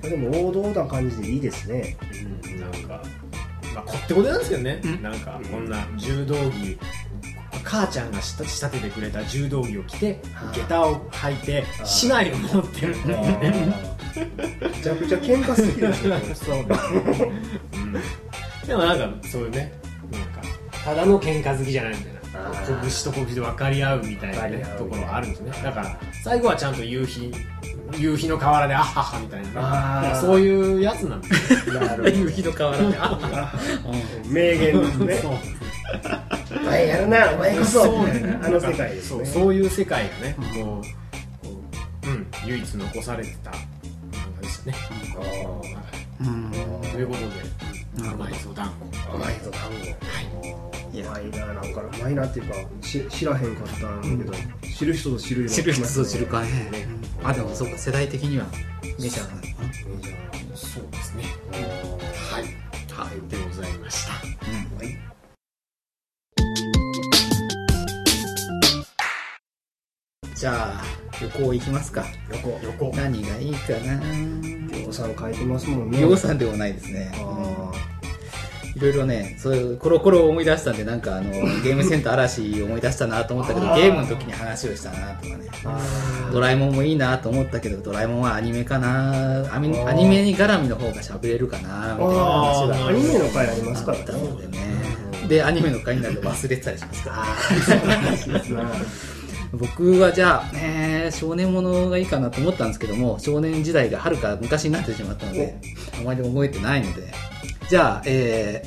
[0.03, 0.09] うん。
[0.09, 1.97] でも王道な感じでいいですね。
[2.45, 3.01] うんなんか
[3.73, 4.81] まあこってこてなんですけどね。
[4.83, 5.03] うん。
[5.03, 6.77] なんかこんな柔道着
[7.63, 10.21] 母ちゃんが仕立ててくれた柔道着を着て
[10.53, 12.95] 下駄を履いてあー市内を持ってる。
[12.95, 13.94] っていうねめ
[14.83, 16.67] ちゃくちゃ喧嘩好きですねそううん。
[18.67, 19.71] でもなんかそういうね
[20.11, 20.41] なんか
[20.83, 22.15] ただの喧嘩好きじゃないみたいな。
[22.65, 25.51] 拳と拳で分かり合うみたいな、ねところがあるんですね。
[25.63, 27.31] だから最後はちゃんと夕日
[27.97, 31.69] 夕日の河原であっはっはみたいなそういうやつなんです
[32.13, 33.53] 夕日の河原であ
[34.27, 35.39] 名言ですね。
[36.51, 37.83] お前やるなお前こそ。
[37.83, 37.95] そう。
[38.43, 41.61] あの世界ですそうねそういう世界がね、こうこ
[42.03, 43.51] う、うん、唯一残されてた
[44.65, 44.79] でし
[45.13, 45.57] たね。
[46.21, 46.51] うん。
[46.91, 47.19] ということ
[48.01, 49.15] で、甘いぞ団子。
[49.15, 49.85] 甘いぞ単語
[50.93, 51.29] いやうまい。
[51.31, 54.33] ななんかうまいなっていうかし知らへんかったんだけど、
[54.77, 56.87] 知る人ぞ知るよ知る人ぞ知るかねね。
[57.23, 58.45] あでもそうか世代的には
[58.99, 59.35] メジャーな。
[59.35, 60.55] のかメジャー。
[60.55, 61.23] そうですね。
[61.51, 62.43] はい。
[62.43, 63.29] はい。
[63.29, 64.13] でございました。
[64.13, 64.19] な
[64.71, 65.14] うんはい
[70.45, 70.83] じゃあ
[71.19, 72.05] 旅行行きますか。
[72.31, 72.95] 横横。
[72.95, 73.99] 何がいいかな。
[74.77, 75.99] 横さん書いてますもんね。
[75.99, 77.11] 予算でもないですね。
[77.15, 77.71] あ
[78.75, 81.31] いろいろねそういうコロコロ思い出したんでなんかあの
[81.65, 85.47] ゲームセンター嵐思い出したなと思ったけどゲームの時に話をしたなとかね。
[85.65, 85.79] あ
[86.31, 89.51] ドラえもんもいいなと思ったけどドラえもんはアニメかな。
[89.51, 89.67] アニ
[90.07, 94.03] メに絡みの方が喋れるかなみたいな話がアニメの回ありますからね。
[95.25, 98.67] のでアニメの回になると忘れてたりしますから
[99.51, 105.59] 僕はじゃあ、えー少年ものがいいかなと思ったんですけども少年時代がはるか昔になってしまったので
[105.99, 107.13] あまり覚えてないので
[107.69, 108.63] じゃあ、え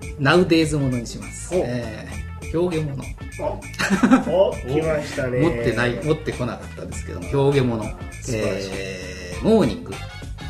[0.00, 1.62] ー、ナウデイズものにします、お。
[1.64, 3.04] えー、表現もの。
[3.04, 5.40] 来ましたね。
[5.40, 7.84] 持ってない持ってこなかったですけども表現もの、
[8.30, 9.92] えー、モーニング。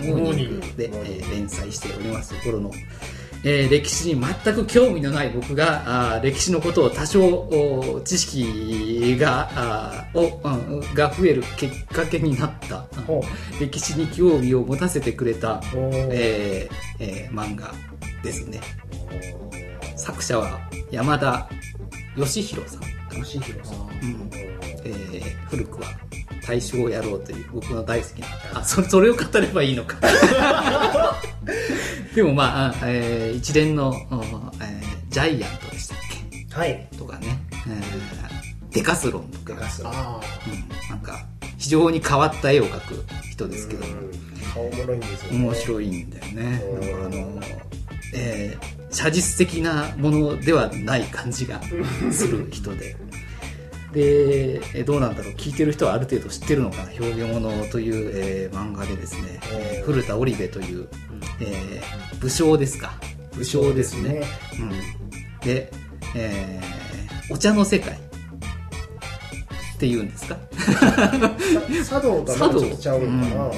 [0.01, 2.73] モーニングで、え連載しております頃の、
[3.47, 13.23] えー歴史に全く興味のない僕があー歴史のことを多少お知識があうんが増えるきっかけになったほ
[13.61, 15.61] 歴史に興味を持たせてくれた、
[16.11, 17.73] えーえー漫画
[18.23, 18.61] ですね。
[19.97, 20.59] 作者は
[20.91, 21.49] 山田
[22.17, 22.87] 義弘さんか
[23.19, 23.25] な。
[23.25, 23.79] 吉弘さん。
[23.81, 24.31] うん。
[24.85, 25.89] えー古くは
[26.47, 28.27] 大正野郎という僕の大好きな。
[28.55, 29.97] あそそれを語ればいいのか。
[32.15, 35.99] でもまあ、えー一連の、おえージャイアントでしたっ
[36.51, 36.89] はい。
[36.91, 39.55] けとかね、えーデカスロンとか。
[39.55, 39.93] デカスロン。
[39.93, 41.25] あうん、なんか
[41.59, 43.93] 非常に変わった絵を描く人ですけども、
[44.53, 45.39] 顔おもろいんですよね。
[45.39, 46.63] 面白いんだよね。
[46.65, 46.81] うん。
[46.81, 47.41] なんかあの、
[48.15, 51.61] えー写実的なものではない感じが
[52.13, 52.95] する人で
[53.95, 60.89] でえーどうなんだろう聞いてる人はある程度知ってるのかな「表現物」という、えー漫画でですね、えー古田織部という、
[61.41, 62.95] えー武将ですか。
[63.35, 64.23] 武将ですね。
[64.61, 64.71] うん、
[65.47, 65.71] で、
[66.15, 67.97] えーお茶の世界っ
[69.79, 70.37] ていうんですか。
[71.89, 73.53] 茶道とはまたちょっとちゃうんかな、うん。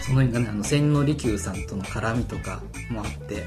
[0.00, 3.44] その辺がねあの千利休さんとの絡みとかもあって、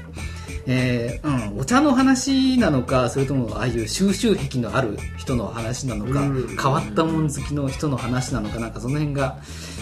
[0.66, 6.56] えーうん、お茶の話なのかそれともああいう収集癖のある人の話なのか、うん。
[6.56, 9.38] 変わったもん好きの人の話なのかなんかその辺が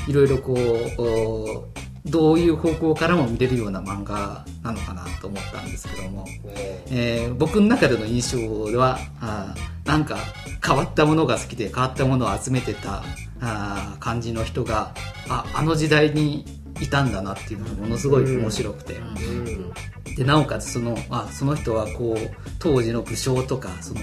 [0.06, 1.68] いろいろこうお
[2.06, 6.24] どういう方向からも見れるような漫画なのかなと思ったんですけども、
[6.90, 10.16] えー僕の中での印象ではあーなんか
[10.64, 13.02] 変わったものが好きで変わったものを集めてた
[13.40, 14.94] あー感じの人が
[15.28, 16.44] ああの時代に
[16.80, 19.72] いたんだなっていうのがものすごい面白くて、うん。
[20.16, 24.00] でなおかつそのあその人はこう当時の武将とかその、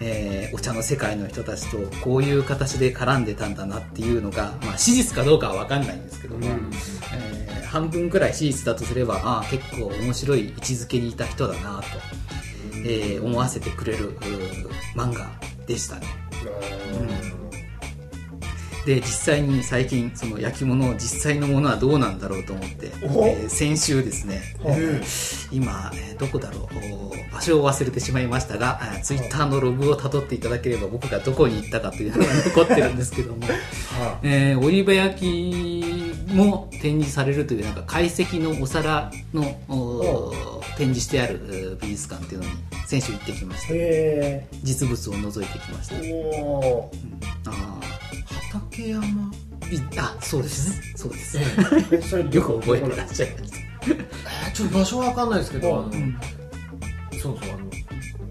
[0.00, 11.84] えーお茶の世界の人たちとこういう形で絡んでたんだなっていうのが、まあ、史実かどうかは分かんないんですけども、えー半分くらい史実だとすればあ結構面白い位置づけにいた人だなと、
[12.86, 14.16] えー思わせてくれる
[14.94, 15.28] 漫画
[15.66, 16.06] でしたね。
[18.86, 19.02] で実
[19.34, 23.26] 際に最近その焼き物実際のものはどうなんだろうと思って、お。
[23.26, 24.42] えー先週ですね、
[25.50, 33.40] 今、えーどこだろうお場所を忘れてしまいましたが、えーツイッターのログをたどっていただければ僕がどこに行ったかというのが 残ってるんですけども、
[33.98, 42.52] はえーオリーブ焼きも展示されるというなんか懐石のお皿のお展示してあるえー美術館っていうのに
[42.86, 46.90] 先週行ってきましたへ実物を覗いてきました、えお
[47.46, 47.73] あ
[48.76, 49.32] 畠山
[49.96, 50.92] あそうですね。
[50.96, 52.80] そうです、ーそれよく覚え。
[52.80, 56.20] てらっしゃいましたえーちょっと場所は分かんないですけどあの、ん
[57.12, 57.64] そうそうあの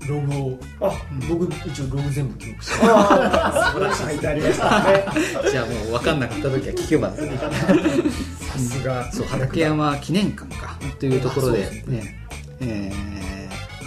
[0.08, 0.91] ログをあ
[1.30, 4.20] 僕一応ログ全部記録してああ書い。
[4.20, 5.06] てありましたね
[5.50, 7.12] じゃあもう分かんなかった時は聞けば。
[7.12, 9.12] さすが。
[9.14, 10.78] そう畠山記念館か。
[11.00, 12.20] というところでね。
[12.60, 13.14] えー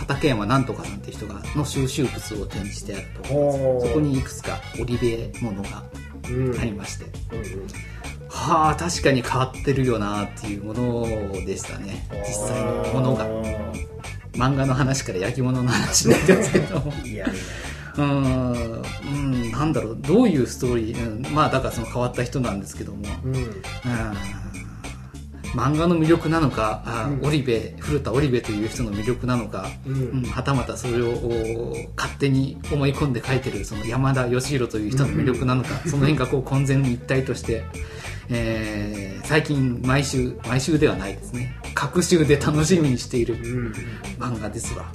[0.07, 3.29] 畠山なんとかさんっていう人がの収集物を展示してあると。
[3.29, 5.83] そこにいくつか織部物が
[6.15, 6.16] うん
[6.61, 7.69] ありまして、うんうん。
[8.29, 12.07] はあ確かに変わってるよなっていうものでしたね。
[12.27, 13.27] 実際のものが。
[14.33, 16.81] 漫画の話から焼き物の話になってますけど。
[16.81, 17.27] も いやいや。
[17.97, 18.83] うーん。
[19.07, 19.51] うん。
[19.51, 19.99] なんだろう。
[19.99, 21.35] どういうストーリー、うん。
[21.35, 23.35] まあだからその変わった人なんですけども、うん。
[23.35, 23.47] うん
[25.55, 27.27] 漫画の魅力なのか、あうん。
[27.27, 29.95] 織部古田織部という人の魅力なのか、うん。
[29.95, 37.65] うんはたまたそれをお勝手に思い込んで書いてるその山田義弘という人の魅力なのか、その辺がこう混然一体として、
[38.29, 41.57] えー最近毎週毎週ではないですね。
[41.75, 43.73] 各週で楽しみにしているうん。
[44.21, 44.87] 漫画ですわ、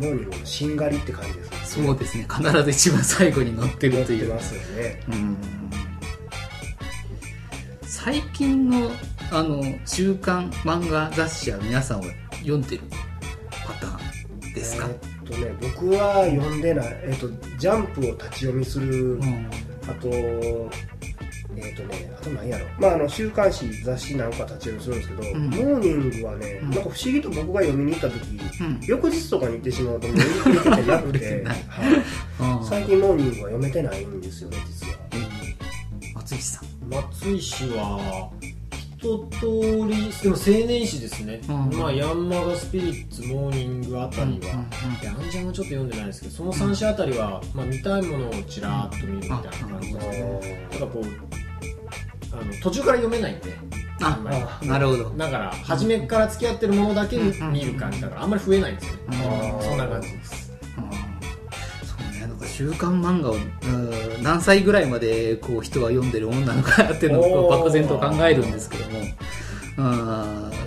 [0.00, 0.04] うん。
[0.04, 1.84] モーニングのしんがりって感じですね。
[1.86, 2.26] そうですね。
[2.28, 4.26] 必ず一番最後に載ってるという。
[4.26, 5.00] 出ますよね。
[5.08, 5.36] うん。
[7.82, 8.90] 最近の
[9.30, 12.06] あの週刊漫画雑誌は皆さんは
[12.40, 12.82] 読んでる
[13.66, 16.86] パターンですか、えーっとね僕は読んでない。
[17.02, 19.14] えーっとジャンプを立ち読みする。
[19.14, 19.50] うん。
[19.88, 20.08] あと
[21.56, 25.50] えっ、とね、あと何やろ、まあ、あの週刊誌、雑誌なんか立ち読みするんですけど、ん。
[25.50, 26.70] モーニングはね、うん。
[26.70, 28.80] なんか不思議と僕が読みに行った時、うん。
[28.82, 32.58] 翌日とかに行ってしまうと、もう売り切れて てなくてはい。
[32.58, 32.66] うん。
[32.66, 34.98] 最近モーニングは読めてないんですよね、実は。
[36.14, 36.64] 松井さん。
[36.90, 38.30] 松井氏は
[39.04, 39.46] 一通
[39.86, 41.78] りでも青年誌ですね、うん。
[41.78, 45.00] まあヤンマガスピリッツモーニングあたりは、うんうんうん。
[45.00, 50.68] でアンジャンはちょっと読んでないですけどその3社あたりは、まあ、見たいものをちらっと見るみたいな感じですね。
[50.70, 51.04] なんかこう
[52.32, 53.58] あの途中から読めないんで
[54.00, 54.36] あんまり。
[54.38, 55.10] あなるほど。
[55.10, 58.94] だから初めから付き合ってるものだけ見る感じだからあんまり増えないんですよ。
[59.10, 60.44] ね、うんそんな感じです
[62.56, 69.00] 週刊漫画をうん何歳ぐらいまでこう人は読んでるもんなのかなっていうのを漠然と考えるんですけども。
[69.76, 69.82] う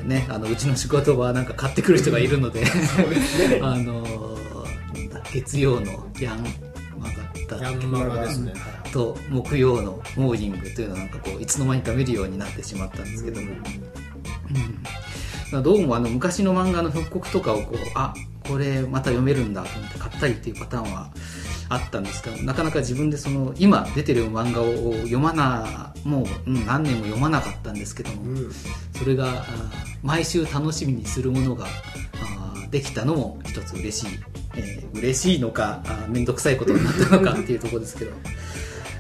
[0.06, 2.66] んね、あのうちの仕事はなんか買ってくる人がいるので。
[3.64, 4.06] あの
[5.32, 6.44] 月曜のヤン
[7.00, 7.08] マ
[7.50, 8.54] ガだヤンマガですね。
[8.92, 13.48] と木曜のモーニングというのをなんかこういつの間にか見るようになってしまったんですけども、
[15.54, 18.14] うん、どうもあの昔の漫画の復刻とかをこうあ
[18.48, 21.12] これまた読めるんだと思って買ったりっていうパターンは
[21.70, 28.52] あったんですけどなかなか自分でその今出てる漫画を読まなもう、うん、何年も読まなかったんですけども、うん。
[28.98, 29.46] それがあ
[30.02, 34.20] 毎週楽しみにするものがあできたのも一つ嬉しい、
[34.56, 38.12] えー嬉しいのかあ面倒くさいことになったのかっていうところですけど。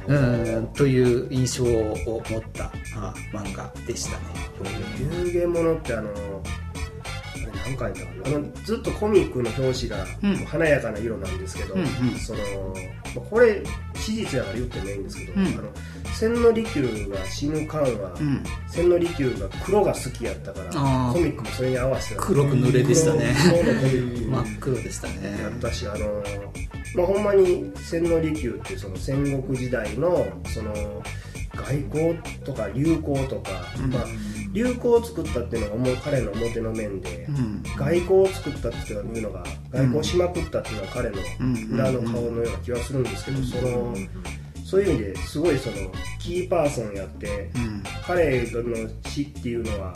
[0.07, 0.15] う
[0.61, 4.23] んという印象を持ったあ漫画でしたね。
[5.25, 6.09] 有限ものってあの
[7.67, 10.45] 何回だあのずっとコミックの表紙がうん。
[10.45, 11.87] 華やかな色なんですけど、うんうん。
[12.17, 12.39] その
[13.15, 13.61] まあこれ
[13.95, 15.47] 史実やから言ってもいいんですけど、うん。
[15.47, 15.69] あの
[16.13, 18.43] 千利休が死ぬ間は、うん。
[18.69, 20.71] 千利休が黒が好きやったから
[21.13, 23.35] コミックもそれに合わせて黒く濡れでしたね。
[23.43, 24.31] 黒黒のコミック。
[24.31, 25.37] 真っ黒でしたね。
[25.41, 26.23] やったし、あの
[26.95, 30.73] まあ、ほんまに千利休ってその戦国時代のその
[31.53, 33.91] 外交とか流行とか、うん。
[33.91, 34.05] まあ、
[34.57, 37.63] 流行を作ったっていうのがもう彼の表の面で、うん。
[37.75, 41.17] 外交を作ったっていうのが外交しまくったっていうのは彼の
[41.71, 43.45] 裏の顔のような気はするんですけど、うん。
[43.45, 43.95] その
[44.65, 45.75] そういう意味ですごいその
[46.19, 47.83] キーパーソンやって、うん。
[48.05, 49.93] 彼の死っていうのは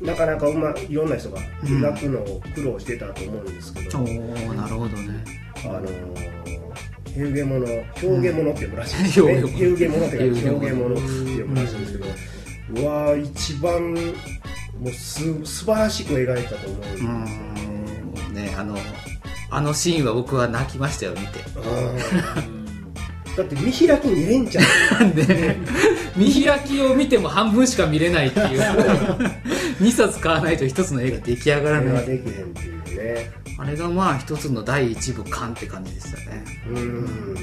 [0.00, 5.24] なかなかうまいろんな人が描くのを苦労してたと思うんですけど、おーなるほどね。
[5.64, 7.66] あのー、ヘウゲモノ、
[8.00, 9.22] 表現物って呼ぶらしいです。
[9.26, 9.32] ね。
[9.32, 12.04] うんヘウゲモノって呼ぶらしいんですけど、
[12.74, 17.08] うわー一番もうす素晴らしく描いたと思うんですね。
[18.30, 18.76] んねあの
[19.50, 21.40] あのシーンは僕は泣きましたよ見て。
[21.58, 22.58] うん
[23.38, 24.60] だって見開き見れんじゃ
[25.04, 25.14] ん。
[25.14, 25.56] で
[26.16, 28.60] 見開きを見ても半分しか見れないっていう
[29.80, 33.30] 2冊買わないと1つの絵が出来上がらないができへんっていうね。
[33.58, 37.36] あれがまあ一つの第一部完って感じでしたねうん。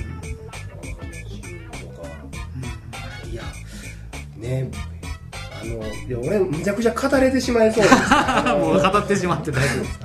[3.31, 3.43] いや、
[4.37, 4.94] ね、あ
[5.65, 7.91] の、いや俺、むちゃくちゃ語れてしまいそうな
[8.41, 9.99] んです もう語ってしまって大丈夫です。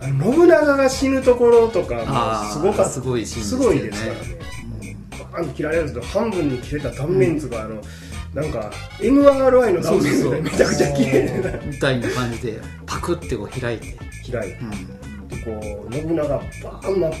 [0.00, 4.96] あの信長が死ぬところとかもすごかすごいシーンすごいですからね。
[5.32, 7.80] バーンと切られるんですけど半分に切れた断面図が、あの
[8.34, 11.40] なんか MRI の断面図がめちゃくちゃ綺麗。
[11.40, 13.96] なみたいな感じでパクってこう開いて、
[14.30, 14.58] 開いて。
[14.60, 15.28] うん。
[15.28, 17.12] でこう信長バーン真っ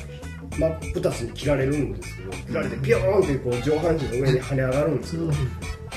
[0.58, 5.30] 真っ二つに切られるんですけど切られてピヨーンってこう上半身の上に跳ね上がるんですけど、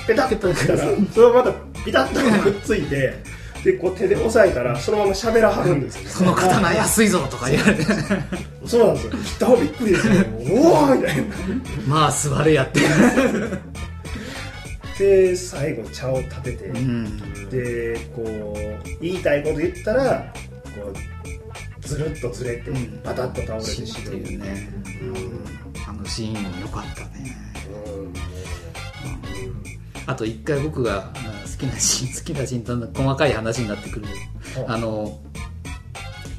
[0.05, 0.79] ペタッとしたら
[1.13, 1.51] それをまた
[1.83, 3.13] ピタッとくっついて
[3.63, 6.09] でこう手で押さえたらそのまま喋らはるんですよ。
[6.09, 7.83] その刀安いぞとか言われて。
[8.65, 9.11] そうなんですよ。
[9.11, 10.13] 切った方びっくりですよ。
[10.13, 11.23] おおみたいな。
[11.87, 12.81] まあ座れやって。
[14.99, 17.49] で最後茶を立てて、うん。
[17.49, 20.33] でこう言いたいこと言ったら
[20.75, 20.93] こ
[21.81, 23.01] うずるっとずれて、うん。
[23.03, 23.87] バタッと倒れて死ぬ。
[23.87, 24.69] 死ぬっていうね、
[25.01, 27.35] うん、あのシーンも良かったね。
[27.89, 28.13] うん
[30.05, 34.07] あと一回僕がまあ好きなシーン 好きなシーンと細かい話になってくる。
[34.57, 35.19] うんあの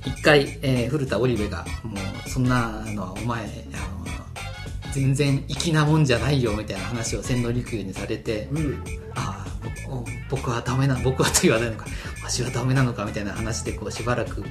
[0.07, 1.95] 一回、えー古田織部がも
[2.27, 3.43] うそんなのはお前
[3.75, 3.79] あ
[4.09, 8.83] の全然粋なもんじゃないよみたいな話を千利休にされて、うん。
[9.15, 9.58] ああ
[9.89, 11.87] 僕僕はダメな僕はと言わないのか。
[12.23, 14.45] わしはダメなのかみたいな話でこうしばらく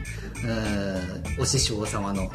[1.40, 2.32] お師匠様の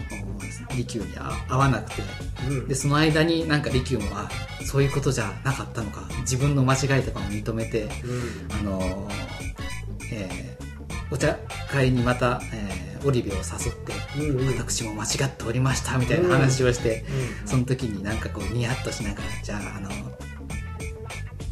[0.70, 2.03] お利休にあ会わなくて。
[2.48, 2.68] うん。
[2.68, 4.28] でその間になんか利休もあ
[4.64, 6.09] そういうことじゃなかったのか。
[6.20, 7.90] 自分の間違いとかも認めてうん。
[8.53, 9.12] あのー
[10.12, 10.53] えー
[11.11, 11.36] お茶
[11.70, 14.57] 会にまた、えー、織部を誘って、うんうん。
[14.57, 17.05] 私も間違っておりましたみたいな話をして、
[17.42, 17.48] うん。
[17.48, 19.90] その時になんかこうニヤッとしながらじゃああの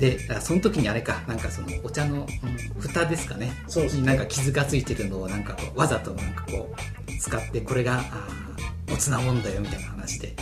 [0.00, 3.52] であその時にあれかなんかそのお茶の、うん蓋ですかね。
[3.68, 4.00] そうですね。
[4.00, 8.02] になんか傷がついてるのをなんかこうわざとなんかこう使ってこれが
[8.90, 10.34] おつなもんだよみたいな話で、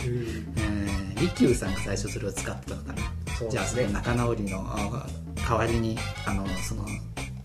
[1.19, 3.01] 利休さんが最初それを使ってたのかな。
[3.01, 3.01] ね。
[3.49, 5.05] じゃあその仲直りのあ
[5.47, 6.85] 代わりにあのその、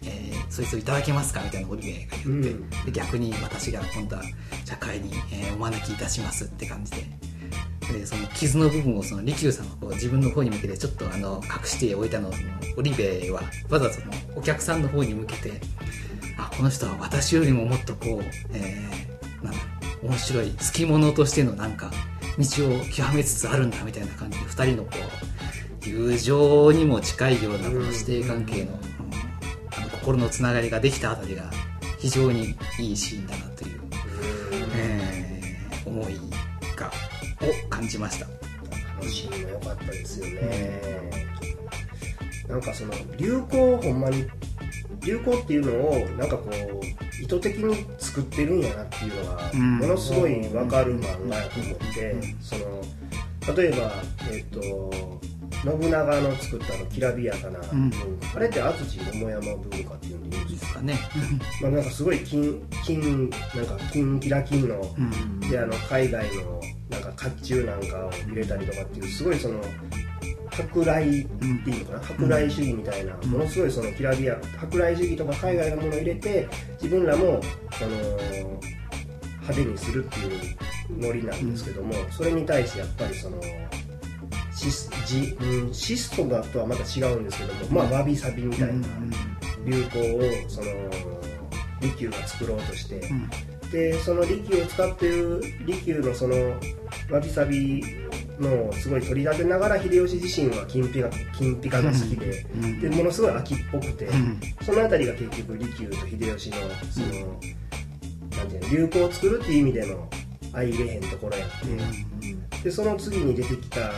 [0.05, 2.71] えーそいつをいただけますかみたいなオリベが言って、うん。
[2.85, 4.23] で逆に私が今度は
[4.65, 6.99] 社会に、えーお招きいたしますって感じで。
[7.93, 12.49] でその傷の部分をその利休さんはこう自分の方に向けてちょっとあの隠しておいたのをその
[12.79, 15.53] オリベはわざとそのお客さんの方に向けて
[16.39, 19.55] あこの人は私よりももっとこう、えーなん
[20.03, 21.91] 面白い好き者としてのなんか
[22.39, 24.91] 道を極めつつあるんだみたいな感じで2人のこ
[25.85, 28.79] う友情にも近いようなこの師弟関係の,、
[29.77, 31.51] あの心のつながりができたあたりが
[31.99, 33.81] 非常にいいシーンだなという、
[34.77, 35.25] えー
[35.87, 36.15] 思い
[36.77, 36.91] が
[37.49, 38.27] を感じました。
[38.27, 40.81] あのシーンも良かったですよね、
[42.49, 44.27] なんかその流行をほんまに
[45.01, 49.79] 流行っていうのをなんかこう意図的に作ってるんやなっていうのがうん。
[49.79, 53.93] ものすごい分かる漫画やと思って、その例えば
[54.31, 55.21] えっ、と
[55.65, 60.99] 信長の作ったあのきらびやかな文化、うんあれって安土桃山文化っていうんですかかね
[61.63, 65.41] まあなんかすごい金金なんか金キラ金の、うん。
[65.41, 66.61] であの海外の
[66.91, 69.61] なんか甲冑なんかを入れたりとかっていうすごいその
[70.51, 71.27] 舶来っ
[71.65, 72.17] ていうのかな？
[72.19, 76.49] 舶来主義みたいな、ものすごいそのきらびや舶来主義とか海外のものを入れて
[76.81, 77.41] 自分らも
[77.73, 77.91] その
[79.41, 80.57] 派手にするっていう
[81.01, 83.41] ノリなんですけども、それに対してやっぱりその
[84.55, 88.89] シスジ、うん、シストだとはまた違うんですけども、まあわびさびみたいな
[89.65, 90.67] 流行をその
[91.81, 93.29] 利休が作ろうとして、ん。
[93.71, 96.37] でその利休を使ってる利休のその
[97.11, 97.83] わびさび
[98.39, 104.41] のをすごい取り立てながら秀吉自身は金ピカ金ピカが好きで,、うんでものすごい秋っぽくて、ん。
[104.63, 106.57] その辺りが結局利休と秀吉の
[106.91, 107.41] その、
[108.39, 110.09] なんていうの流行を作るっていう意味での
[110.53, 111.49] 相入れへんところやっ
[112.61, 113.91] て、でその次に出てきた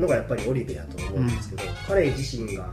[0.00, 2.68] のがやっぱりオリベやと思うんですけど、彼自身が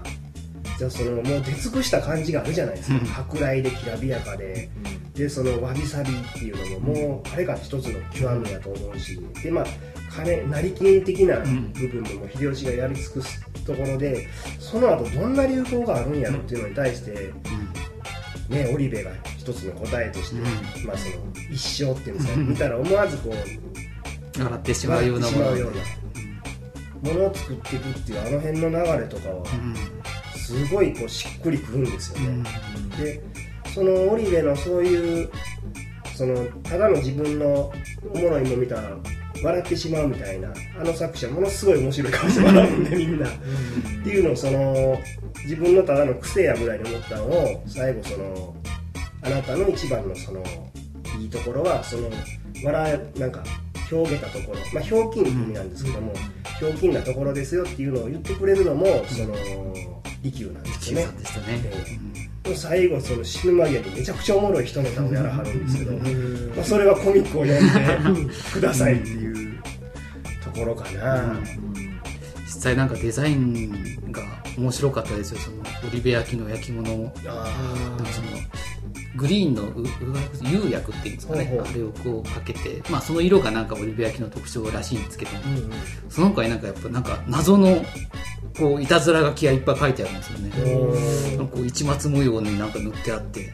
[0.77, 3.05] じゃあそのもう出尽くした感じがあるじゃないですか、うん。
[3.29, 4.69] 舶来できらびやかで、
[5.15, 9.19] でそのわびさびっていうのももう彼が一つの極めやと思うし。
[9.43, 9.65] でまあ
[10.09, 11.45] 金成金的な部
[11.89, 14.27] 分でも秀吉がやり尽くすところで
[14.59, 17.31] その後どんな流行があるんやろっていうのに対して、
[18.49, 20.35] ね、オリベが一つの答えとして、
[20.85, 25.45] まあ、その一生っていうんですか、うん見たら思わずこう笑ってしまうようなもの。
[25.45, 26.06] 笑ってしまうような
[27.01, 29.45] ものを作っていくっていうあの辺の流れとかは
[30.35, 32.43] すごいこうしっくりくるんですよね、
[32.97, 33.21] で
[33.73, 35.29] そのオリベのそういう
[36.15, 37.71] そのただの自分の
[38.13, 38.97] おもろいもん見たら
[39.43, 43.27] 笑ってしまうみたいなあの作者ものすごい面白い顔して笑うんでみんな。
[43.27, 43.31] っ
[44.03, 44.97] ていうのをその
[45.43, 48.55] 自分のただの癖やぐらいに思ったのを最後その
[49.21, 50.43] あなたの一番のその
[51.19, 52.09] いいところはその
[52.63, 53.43] 笑いなんか
[53.91, 56.13] 表げたところまあひょうきんって意味なんですけども、
[56.59, 59.35] ひょうきんなところですよっていうのを言ってくれるのもその
[60.21, 61.07] 利休なんですよね。
[62.55, 65.91] 最後その死ぬ間際にめちゃくちゃおもろい一ネタをやらはるんですけど、
[66.55, 69.61] まあ、それはコミックを読んでくださいっていう
[70.41, 71.37] ところかな、
[72.45, 74.23] 実際なんかデザインが
[74.57, 75.39] 面白かったですよ。
[75.41, 75.57] その
[75.87, 77.53] オリベ焼きの焼き物もあ
[78.13, 78.27] その
[79.15, 79.85] グリーンのうう
[80.43, 85.71] 釉薬っていうんですかねあれをこうかけて、まあ、その色がなんかオリベ焼きの特徴らしいんですけども、ーうん
[86.09, 87.83] その他になんかやっぱなんか謎の
[88.57, 90.51] こういたずら書きがいっぱい書いてあるんですよね。
[90.57, 91.35] う。
[91.35, 93.53] んなんかこう市松模様になんか塗ってあって、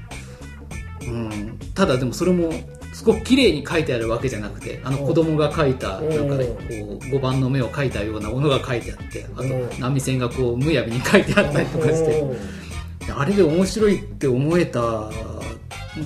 [1.06, 2.51] うん、ただでもそれも
[2.93, 9.70] すごく綺麗に書いてあるわけじゃなくてあの子供が書いたなんかねこう5番の目を描いたようなものが書いてあってあうん。
[9.70, 12.64] と波線がこうむやみに書いてあったりとかして。
[13.12, 14.80] あれで面白いって思えた、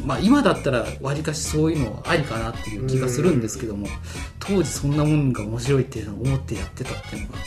[0.05, 3.87] まあ、今だったらわりかしそういうのありかなっていう気がするんですけども
[4.39, 7.37] 当時そんなもんが面白いっていうのを思ってやってたっていうのが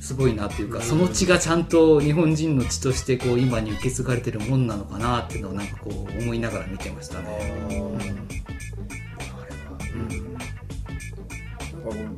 [0.00, 7.82] すごいなっていうかその血がちゃんと日本人の血としてこう今に受け継がれてるもんなのかなっていうのをなんかこう思いながら見てましたね。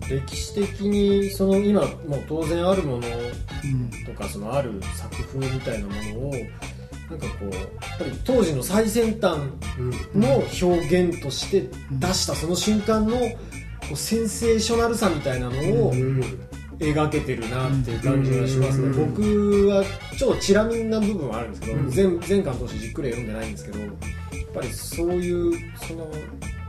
[0.09, 3.91] 歴史的にその今もう当然あるものうん。
[4.05, 6.33] とかそのある作風みたいなものを
[7.11, 7.65] なんかこうやっ
[7.99, 9.39] ぱり当時の最先端
[10.15, 13.27] の表現として出したその瞬間のこ
[13.93, 16.23] うセンセーショナルさみたいなのをうん。
[16.79, 19.15] 描けてるなっていう感じがしますね、うん。
[19.15, 19.85] 僕は
[20.19, 21.91] ちょっとチラ見な部分はあるんですけど、うん。
[21.91, 23.91] 全全巻通してじっくりは読んでないんですけどやっ
[24.53, 26.11] ぱりそういうその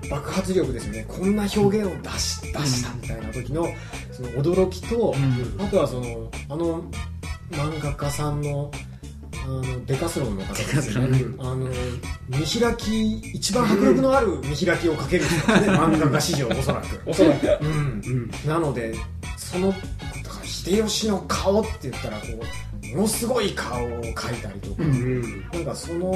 [0.10, 1.06] 爆発力ですよね。
[1.08, 3.68] こんな表現を出し出したみたいな時の
[4.12, 5.66] その驚きと、うん。
[5.66, 6.84] あとはそのあの
[7.52, 8.70] 漫画家さんの
[9.46, 11.20] あのデカスロンの方ですよね。
[11.20, 11.68] デカスロあの
[12.28, 15.44] 見開き一番迫力のある見開きをかける人ね。
[15.78, 17.00] 漫画家史上おそらく。
[17.06, 17.70] おそらくうん。
[17.70, 18.50] うん。
[18.50, 18.96] なので
[19.38, 24.94] そのだから秀吉の顔って言ったらこうものすごい顔を描いたりとか、うんう
[25.28, 25.42] ん。
[25.54, 26.16] なんかその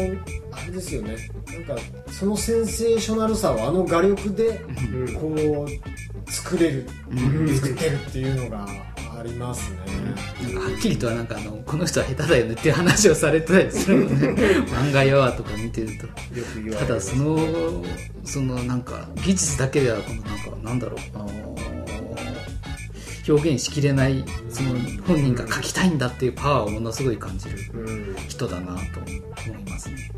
[0.51, 1.15] あれですよね。
[1.47, 5.13] なんかそのセンセーショナルさをあの画力でうん。
[5.13, 7.55] こう作れる、うん。
[7.57, 8.67] 作ってるっていうのが
[9.19, 9.77] ありますね、
[10.43, 14.33] なんかはっきりとはなんかあのこの人は下手だよねっていう話をされてたりするので
[14.71, 16.05] 漫画やとか見てると。
[16.39, 17.83] よく言われただその
[18.23, 20.99] そのなんか技術だけではこのなんかなんだろう。
[21.15, 21.55] あの
[23.27, 24.71] 表現しきれないその
[25.05, 28.15] 本人が描きたいんだっていうパワーをものすごい感じるうん。
[28.27, 30.09] 人だなと思いますね。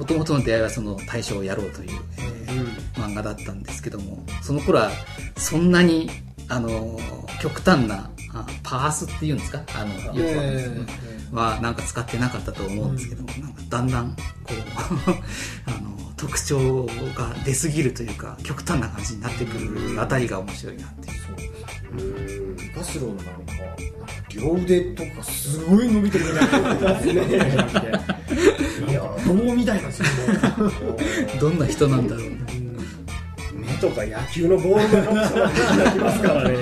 [0.00, 4.90] もともとの出会いはその大将をやろうという、えー漫画だったんですけどもその頃は
[5.36, 6.10] そんなに
[6.48, 6.98] あの
[7.40, 9.62] 極端なあパースっていうんですか？
[9.74, 10.76] あのよくわかんないですけ
[11.30, 14.16] どはなんか使ってなかったと思うんですけども、なんかだんだんこ
[14.50, 15.10] う
[15.70, 21.16] あの特徴が出すぎるというか極端な感じになってくるあたりが面白いなっていう。
[21.92, 22.56] う。
[22.62, 23.54] んガスロンなんかなんか
[24.34, 26.44] 両腕とかすごい伸びてるみた
[28.90, 29.88] いや棒みたいな
[31.40, 32.36] どんな人なんだろうね。
[33.54, 36.56] 目とか野球のボールが重なってきますからね。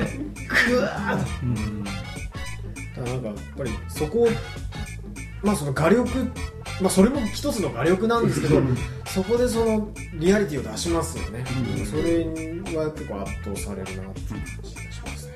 [0.68, 1.16] ぐわー。
[1.16, 1.24] っ
[2.96, 4.28] だからなんかやっぱりそこを
[5.42, 6.08] まあその画力
[6.80, 8.60] まあそれも一つの画力なんですけど
[9.06, 11.44] そこでそのリアリティを出しますよね、
[11.78, 11.86] うん。
[11.86, 12.24] それ
[12.76, 15.32] は結構圧倒されるなっていう感じがしますね。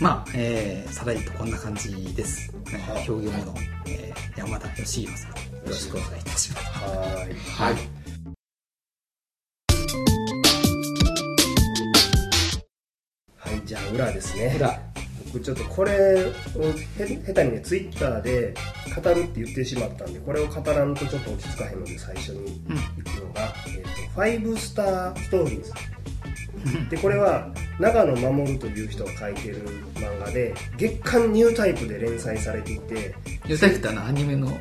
[0.00, 3.10] まあ、えー、さらりとこんな感じです、えーはい。
[3.10, 3.54] 表現の、
[3.86, 5.36] えー山田義弘さんよ
[5.66, 6.66] ろしくお願いいたします。
[6.66, 7.34] はーい。
[7.34, 7.74] はい。
[13.36, 14.54] はいじゃあ裏ですね。
[14.56, 14.80] 裏
[15.32, 16.32] 僕ちょっとこれをへ
[17.26, 18.54] 下手にねツイッターで
[19.02, 25.72] 語るって言ってしまったんでこれを語らんとちょっと落ち着かへんので最初にうん行くのが、えーとファイブスターストーリーズ。
[26.90, 27.48] でこれは
[27.78, 29.64] 長野守という人が書いてる
[29.94, 33.14] 漫画で月刊ニュータイプで連載されていて
[33.46, 34.56] ユータイプってあのアニメのや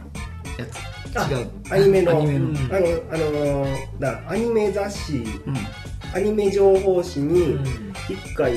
[1.12, 1.18] つ？
[1.18, 1.50] あ違う。
[1.72, 5.14] アニメのあのあのーだアニメ雑誌。
[5.14, 5.58] うん。
[6.14, 7.64] アニメ情報誌にうん。
[7.64, 8.54] 1回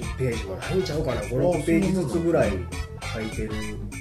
[0.00, 1.20] 10ページもないんちゃうかな。
[1.22, 2.52] 56ページずつぐらい
[3.14, 3.50] 書いてる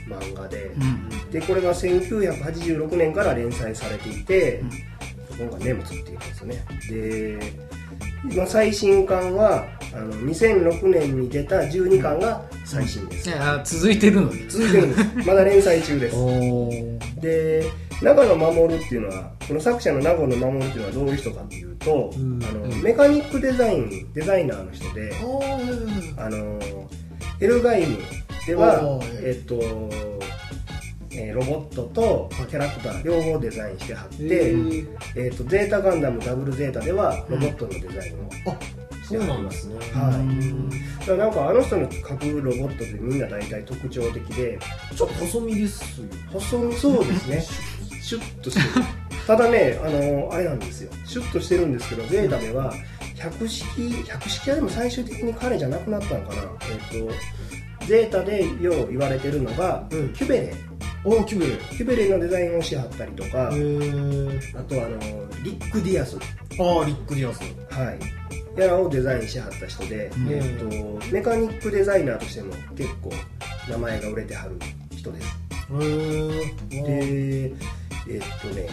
[0.08, 0.66] 漫画で。
[0.66, 4.62] うんでこれが1986年から連載されていて、
[5.40, 6.66] 今回ネムツっていうんですよね。
[6.88, 7.40] で
[8.32, 15.28] 今最新刊はあの2006年に出た12巻が最新です、いや続いてるのに続いてるんです。
[15.28, 16.16] まだ連載中です。
[17.20, 17.64] で
[18.04, 22.44] 長野守っていうのはこの作者の長野守っていうのはどういう人かっていうと、うん。
[22.44, 25.14] あのうんメカニックデザインデザイナーの人で
[26.18, 26.60] あの
[27.40, 27.98] エルガイム
[28.46, 29.56] ではえっと、
[31.12, 34.54] えーロボットとキャラクター両方デザインしてはって、
[35.16, 38.58] えっとゼータガンダムダブルゼータではロボットのデザインを、あ
[39.04, 39.76] そうなんですね。
[39.94, 41.00] はい。
[41.00, 44.60] だからなんかあの人の描くロボットってみんな大体特徴的で
[44.96, 47.44] ちょっと細身ですよ細身そうですね
[48.04, 48.86] シュッとしてる。
[49.26, 50.92] ただねあのあれなんですよ。
[51.06, 52.74] シュッとしてるんですけどゼータでは
[53.16, 56.42] 百式百式はでも最終的に彼じゃなくなったのかな。
[56.70, 60.14] えっ、とゼータでよう言われてるのが、うん。
[60.14, 60.54] キュベレ。
[61.06, 61.54] おおキュベレ。
[61.76, 65.00] キュベレのデザインをしはったりとか、あとあの
[65.44, 66.18] リック・ディアス。
[66.18, 67.42] ああリック・ディアス。
[67.70, 68.00] はい。
[68.60, 70.30] やらをデザインしはった人で、うん。
[70.30, 73.12] えっとメカニックデザイナーとしても結構
[73.70, 74.58] 名前が売れてはる
[74.92, 75.28] 人です。
[75.72, 76.76] へ
[77.12, 77.54] え
[78.06, 78.68] でえっとね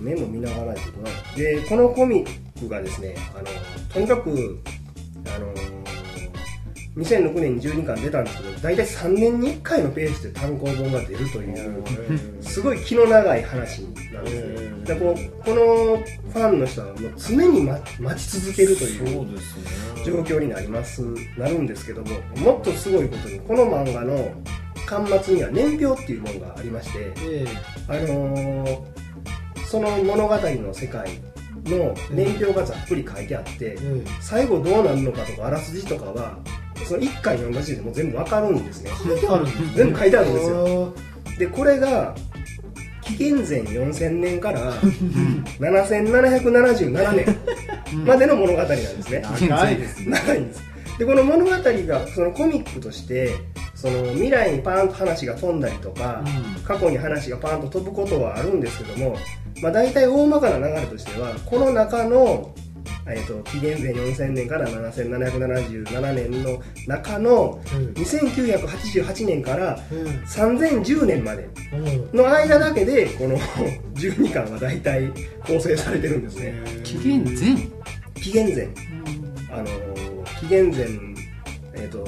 [0.00, 3.48] メモ見ながらやけどなでこのコミックがですねあの
[3.92, 4.60] とにかく
[5.34, 5.52] あの
[6.96, 13.82] 2006年に12巻出たんですけど大体3年に1回のペースで単行本が出るというすごい気の長い話
[14.12, 15.56] なんですねでこうこの
[15.96, 19.38] ファンの人はもう常に待待ち続けるという
[20.04, 21.02] 状況になります
[21.36, 24.32] なるんですけどももっとすごいことにこの漫画の
[24.88, 27.46] 巻末には年表っていうものがありましてえ
[27.88, 28.98] あのー
[29.68, 31.20] その物語の世界
[31.66, 36.38] の年表がざっくり書いてあって、え最後どうなるのかとかあらすじとかは
[36.86, 38.90] その1回読んだ時点でもう全部わかるんですね。
[39.04, 40.68] 書いてある全部書いてあるんですよ。
[40.68, 40.94] よ
[41.38, 42.14] でこれが
[43.02, 44.72] 紀元前4000年から
[45.60, 49.20] 7777年までの物語なんですね。
[49.20, 50.06] 長いですね。
[50.24, 50.62] 長いんです。
[50.98, 53.34] でこの物語がそのコミックとして
[53.80, 56.24] その未来にパーンと話が飛んだりとか、
[56.56, 56.62] うん。
[56.62, 59.16] 過去に話がパーンと飛ぶことはあるんですけども、
[59.62, 62.52] まあ、大体大まかな流れとしてはこの中の、
[63.06, 67.60] えー、と紀元前4000年から7777年の中の
[67.94, 69.78] 2988年から
[70.26, 71.48] 3010年まで
[72.12, 73.38] の間だけでこの
[73.94, 75.08] 12巻は大体
[75.46, 76.54] 構成されてるんですね。
[76.82, 77.34] 紀元前。
[78.20, 78.68] 紀元前。
[79.52, 79.98] あのー
[80.40, 80.86] 紀元前
[81.74, 82.04] えっ、と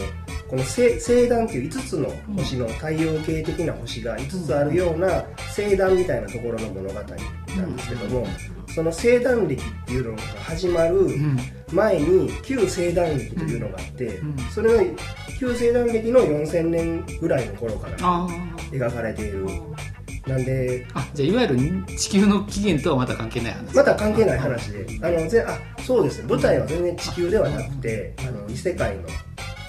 [0.50, 8.26] この星星団っていう5つの星の太陽系的な星が5つあるような星団みたいなところの物語なんですけども、
[8.66, 11.38] その星団歴っていうのが始まるうん。
[11.72, 14.36] 前に旧星団歴というのがあって、うん。
[14.52, 14.96] それの
[15.38, 18.28] 旧星団歴の4000年ぐらいの頃からあ
[18.72, 19.46] 描かれている。
[19.46, 20.00] ー。
[20.28, 24.86] なんであじゃあいわゆる地球の起源とはまた関係ない話また関係ない話で。
[25.02, 26.20] あのぜあそうです。
[26.22, 29.08] ね舞台は全然地球ではなくてあの異世界の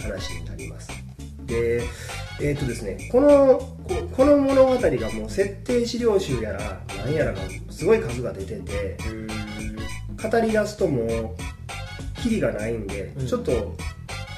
[0.01, 0.89] 話になります。
[1.45, 1.81] で
[2.41, 8.97] えっ、とですねこのここの物語がもう設定資料集やら何やらがすごい数が出てて
[10.21, 13.27] 語り出すともうキリがないんで、うん。
[13.27, 13.75] ちょっと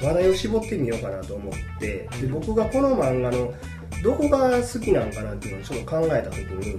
[0.02, 3.54] 話題を絞ってみようかなと思ってで僕がこの漫画の
[4.02, 6.78] どこが好きなんかなっていうのをちょっと考えた時に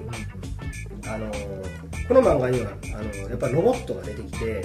[1.07, 1.31] あの
[2.07, 4.63] この漫画にはあのやっぱりロボットが出てきて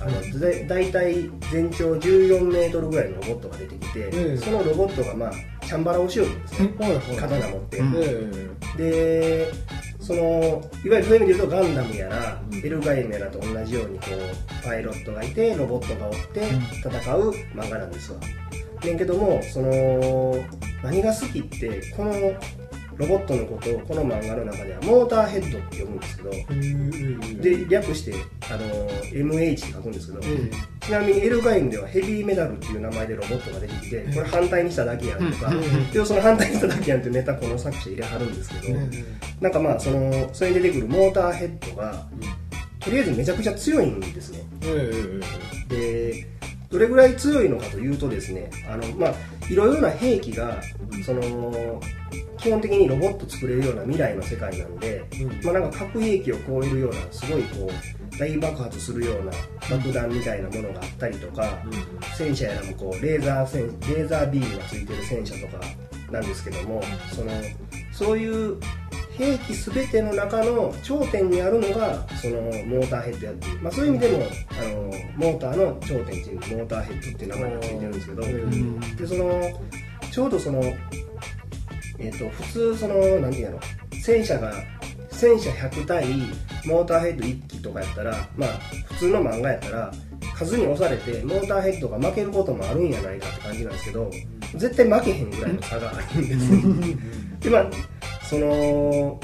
[0.00, 4.38] ああのだ大体全長14メートルぐらいのロボットが出てきて、うん。
[4.38, 5.32] そのロボットがまあ
[5.64, 7.94] チャンバラをしようんですね、はいはい刀持って、うん。
[8.78, 9.52] えで
[10.00, 10.20] その
[10.84, 12.58] いわゆるそういう意味で言うとガンダムやら、うん。
[12.58, 16.46] エルガイムやらと同じようにこうパイロットがいてロボットがおって
[16.82, 18.18] 戦う漫画なんですわ。
[18.84, 20.44] ねんけどもその
[20.82, 22.12] 何が好きってこの
[22.96, 28.14] ロボットのことをこの漫画の中ではモーターヘッドって呼ぶんですけどえで略して
[28.50, 35.90] あの MH って書くんですけど、えちなみにエルガイムではヘビーメダルっていう名前でロボットが出てきてこれ反対にしただけやんとか、うん。
[35.90, 38.78] でその反対にしただけやんってネタこの作者入れはるんですけど、
[39.40, 42.06] なんかまあそのそれに出てくるモーターヘッドが
[42.80, 44.44] とりあえずめちゃくちゃ強いんですね。
[45.68, 46.26] で
[46.74, 49.14] どれぐらい強いのかというとですねあのまあ
[49.48, 50.60] いろいろな兵器が
[51.06, 51.80] その
[52.36, 55.04] 基本的にロボット作れるような未来の世界なんで、
[55.44, 59.30] まあ、なんか核兵器を超えるようなすごいこう大爆発するような
[59.70, 61.62] 爆弾みたいなものがあったりとか、
[62.16, 65.64] 戦車やらもこうレーザー戦レーザービームがついてる戦車とか
[66.10, 67.32] なんですけども、その
[67.92, 68.58] そういう
[69.16, 74.82] 兵器全ての中の頂点にあるのがそのモーターヘッドやっていう、まあ、そういう意味でもあの
[75.16, 78.80] モーターの頂点っていうモーターヘッドっていう名前がついてるんですけど、うん。
[78.96, 79.60] でその
[80.10, 80.62] ちょうどその
[81.98, 83.60] えっ、と普通そのなんていうの
[84.02, 84.52] 戦車が
[85.10, 86.06] 戦車100対
[86.66, 88.48] モーターヘッド1機とかやったらまあ
[88.88, 89.92] 普通の漫画やったら
[90.34, 94.10] 数に押されてモーターヘッドが負けることもあるんやないかって感じなんですけど
[94.56, 96.96] 絶対負けへんぐらいの差があるんですね
[97.40, 97.70] でまあ
[98.24, 99.20] その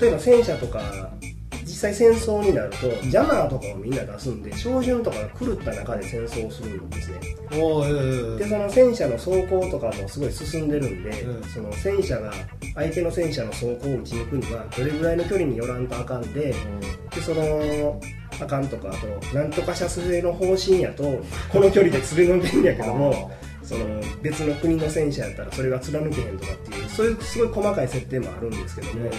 [0.00, 0.80] 例えば戦車とか
[1.62, 7.20] 実際戦争になるとジャマーとかをみんな出すんで照準とかが狂った中で戦争をするんですね。
[7.52, 12.32] おーえでその戦車の走行とかもすごい進んでるんで、うんその戦車が
[12.74, 16.54] 相手の戦車の走行を撃ち抜くにはどれぐらいの距離に寄らんとあかんで
[17.14, 18.00] でその
[18.40, 21.02] あかんとかあとなんとか射出の方針やと
[21.52, 23.30] この距離で連れのけんやけども
[23.64, 23.84] その
[24.22, 29.10] 別の国の戦車やったらそれが貫けへんとかっていうそういうすごい細かい設定もあるんですけども、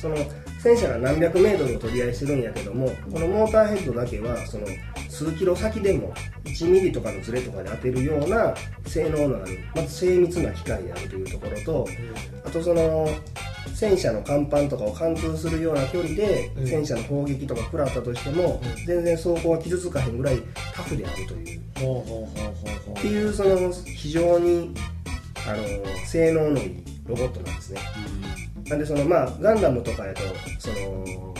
[0.00, 0.16] その
[0.58, 4.66] 戦車が何百メートルを取り合いしてるんやけどもこのモーターヘッドだけはその
[5.08, 6.12] 数キロ先でも
[6.44, 8.54] 1ミリとかのズレとかで当てるような
[8.86, 11.88] 性能のあるまず精密な機械であるというところと
[12.44, 13.08] あとその
[13.78, 16.66] 戦車の甲板とかを貫通するような距離でうん。
[16.66, 18.86] 戦車の砲撃とか食らったとしてもうん。
[18.86, 20.42] 全然走行は傷つかへんぐらい
[20.74, 21.60] タフであるという。
[21.60, 24.74] っていうその非常に
[25.46, 27.80] あの性能のいいロボットなんですね。
[28.66, 30.22] なんでそのまあガンダムとかやと
[30.58, 31.34] その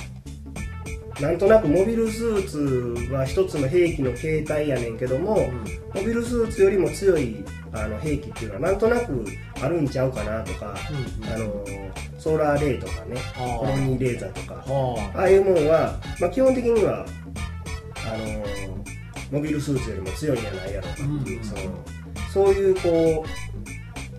[1.20, 5.50] なんとなくモビルスーツは一つの兵器の形態やねんけども、
[5.94, 9.24] モビルスーツよりも強いあの兵器っていうのはなんとなく
[9.60, 11.64] あるんちゃうかなとか、うんあの
[12.18, 17.06] ソーラーレイとかねコロニーレーザーとかはああいうもんは、まあ、基本的には
[17.94, 18.84] あの
[19.30, 21.44] モビルスーツよりも強いんじゃないやろうかっていう、うん。
[21.44, 21.60] その
[22.32, 23.47] そういうこう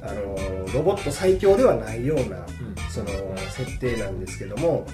[0.01, 0.35] あの
[0.73, 2.45] ロボット最強ではないようなあ
[2.89, 3.07] その
[3.49, 4.85] 設定なんですけども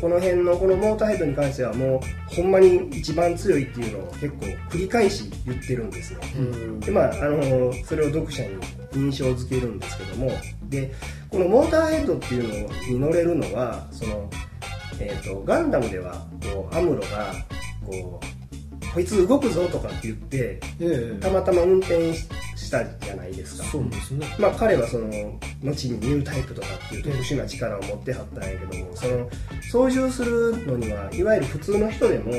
[0.00, 6.20] この辺のこのモーターヘッドに関してはもうほんまに一番強いっていうのを結構繰り返し言ってるんですね。
[6.36, 6.80] うん。
[6.80, 8.56] でまああのそれを読者に
[8.94, 10.30] 印象づけるんですけども
[10.64, 10.92] で
[11.30, 14.28] このモーターヘッドっていうのに乗れるのはその、
[15.00, 17.32] えー、とガンダムではこうアムロが
[17.86, 21.20] こうこいつ動くぞとかって言ってええ。
[21.20, 22.28] たまたま運転し
[22.64, 23.64] したじゃないですか。
[23.64, 24.26] そうですね。
[24.38, 25.08] まあ、彼はその
[25.62, 29.30] 後にニュータイプとかっていう特殊な力を持ってはったんやけどもその
[29.70, 32.32] 操縦するのにはいわゆる普通の人でも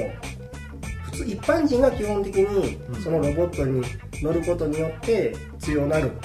[1.04, 3.02] 普通一般人が基本的にうん。
[3.02, 3.84] そのロボットに
[4.22, 6.16] 乗ることによって強なるっ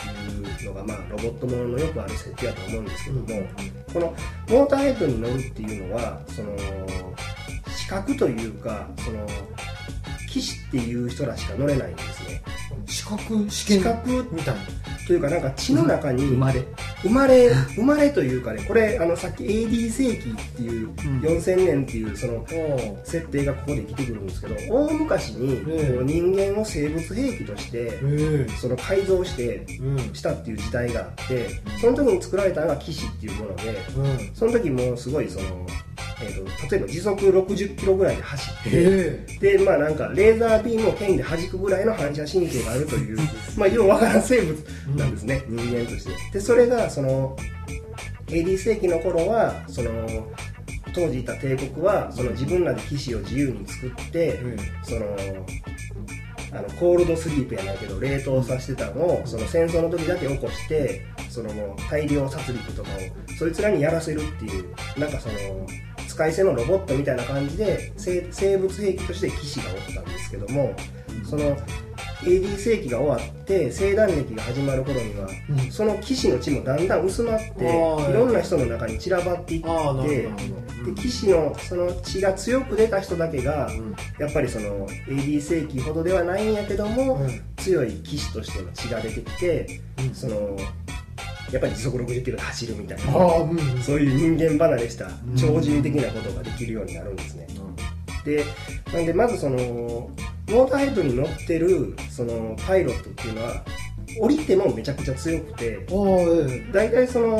[0.57, 3.27] ていうのが、まあ、ロボットもののよくある設定だと思うんですけども、
[3.93, 4.15] この
[4.49, 6.57] モーターヘッドに乗るっていうのはその
[7.69, 9.27] 視覚というかその
[10.31, 12.43] 騎士っていう人らしか乗れないんですね。
[12.87, 14.61] 資格試験視覚みたいな。
[15.07, 16.65] というかなんか血の中に生まれ。
[17.03, 25.63] 生まれ生まれというかねこれあのさっき AD 世紀っていう4000年っていうそのお設定がここで来てくるんですけど大昔に
[26.05, 30.15] 人間を生物兵器としてえその改造してうん。
[30.15, 31.49] したっていう時代があって
[31.81, 34.35] その時に作られたのが騎士っていうものでうん。
[34.35, 35.67] その時もすごいその、
[36.23, 39.27] えー、と例えば時速60キロぐらいで走ってえ。
[39.41, 43.19] でまあなんかレーザービームを剣で弾くぐらいの反射神経があるという
[43.57, 44.59] まあようわからん生物
[44.97, 46.13] なんですね、人間として。
[46.33, 47.37] でそれがその
[48.29, 49.91] AD 世紀の頃はその
[50.93, 54.39] 当時いた帝国はその自分らで騎士を自由に作って、
[54.83, 55.07] その
[56.53, 65.35] あのコールドスリープやないけど冷凍させてたのをその戦争の時だけ起こしてそのもう大量殺戮とかをそいつらにやらせるっていうなんかその
[66.09, 70.75] 使い捨てのロボットみたいな感じで生生物兵器として騎士がおったんですけども、
[71.25, 71.57] その
[72.23, 75.71] AD 世紀が終わって生誕歴が始まる頃には、うん。
[75.71, 78.13] その騎士の血もだんだん薄まってい。
[78.13, 80.95] ろんな人の中に散らばっていってああなるほどなるほど。
[80.95, 83.95] で騎士のその血が強く出た人だけが、うん。
[84.19, 87.43] やっぱりその AD 世紀ほどではないんやけども、うん。
[87.57, 90.15] 強い騎士としての血が出てきて、うん。
[90.15, 90.57] その
[91.53, 97.49] やっぱり時速60キロで走るみたいあなそういう人間離れした超人的なことができるようになるんですね、
[98.25, 98.45] で
[98.93, 100.11] なんでまずその
[100.51, 103.65] モーターヘッドに乗ってるそのパイロットっていうのは
[104.19, 105.87] 降りてもめちゃくちゃ強くて
[106.73, 107.39] 大体その、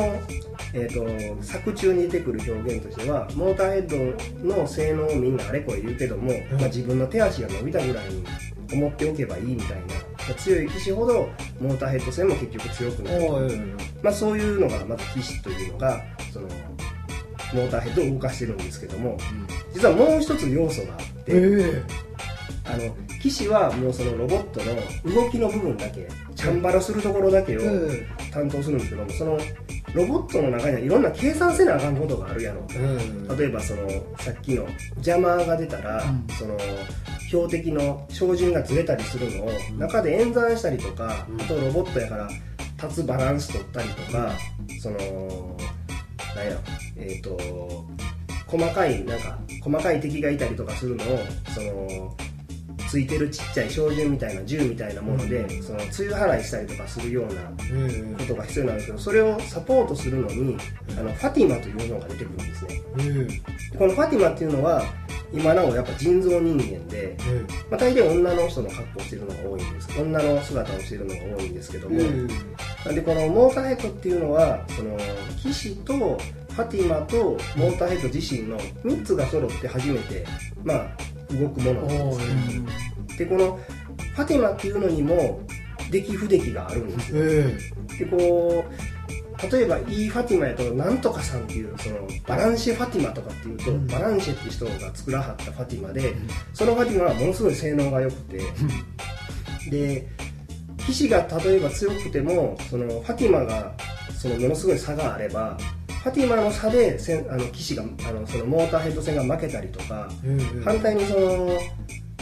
[0.73, 6.35] えー、と作中に出てくる表現としてはモーターヘッドの性能をみんなあれこれ言うけども、ん。
[6.59, 8.23] まあ、自分の手足が伸びたぐらいに
[8.73, 9.77] 思っておけばいいみたい
[10.29, 11.27] な強い騎士ほど
[11.59, 16.01] モーターヘッド性も結局強くあなる、まあ、そういうのがまず騎士というのが
[16.31, 16.47] その
[17.53, 19.17] モーターヘッドを動かしてるんですけども
[19.73, 21.83] 実はもう一つ要素があって、え
[22.71, 29.37] あの騎士はもうそのロボットの動きの部分だけチャンバラするところだけをえ担当するんですけどもその
[29.93, 32.65] ロボットの中にはいろんな計算せなあかんことがあるやろ。
[32.73, 32.97] え
[33.29, 34.65] え例えばそのさっきの
[34.95, 36.27] 邪魔が出たら、うん。
[36.35, 36.57] その
[37.27, 41.41] 標的の照準がずれたりするのを中で演算したりとか、うん。
[41.41, 42.29] あとロボットやから
[42.81, 44.33] 立つバランス取ったりとか、
[44.81, 46.59] そのなんやろ
[46.95, 47.37] えっ、と
[48.47, 51.19] 細かいなんか細かい敵がいたりとかするのを
[51.53, 52.15] その
[52.91, 60.57] ついてるちっちゃい照準みたいな銃みたいなもので、その梅雨払いしたりとかするようなえことが必要なんですけどそれをサポートするのに
[60.99, 62.81] あのファティマというのが出てくるんですね。
[62.99, 63.27] え
[63.73, 64.83] えこのファティマっていうのは
[65.31, 70.01] 今なおやっぱ人造人間で、えまあ、大体女の人の格好をしてるのが多いんです。
[70.01, 72.03] 女の姿をしてるのが多いんですけども、え
[72.85, 74.97] なんでこのモーターヘッドっていうのはその
[75.41, 80.25] 騎士とファティマとモーターヘッド自身の3つが揃って初めて、
[80.63, 82.29] まあ、動くものなんおです。
[82.29, 83.17] ー。
[83.17, 83.59] でこの
[84.15, 85.41] ファティマっていうのにも
[85.89, 87.17] 出来不出来があるんですよ。
[87.23, 87.57] え
[87.99, 93.87] でこう例えばいいファティマやとなんとかさんっていうそのバランシェファティマとかっていうと、うん。
[93.87, 96.13] バランシェって人が作らはったファティマで、
[96.53, 98.41] そのファティマはものすごい性能が良くて、
[99.69, 100.07] で
[100.85, 103.73] 騎士が例えば強くてもそのファティマが
[104.17, 105.57] そのものすごい差があれば
[106.03, 111.59] ファティマの差でせんあの騎士があのそのモーターヘッド戦が負けたりとか、え反対にその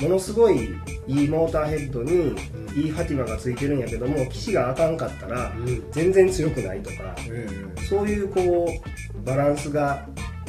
[0.02, 0.70] ものすごい
[1.08, 2.36] いいモーターヘッドに
[2.76, 5.92] いいファティマがついてるんやけども騎士があかんかったらうん。
[5.92, 7.48] 全然強くないとかえ
[7.90, 10.06] そういうこうバランスが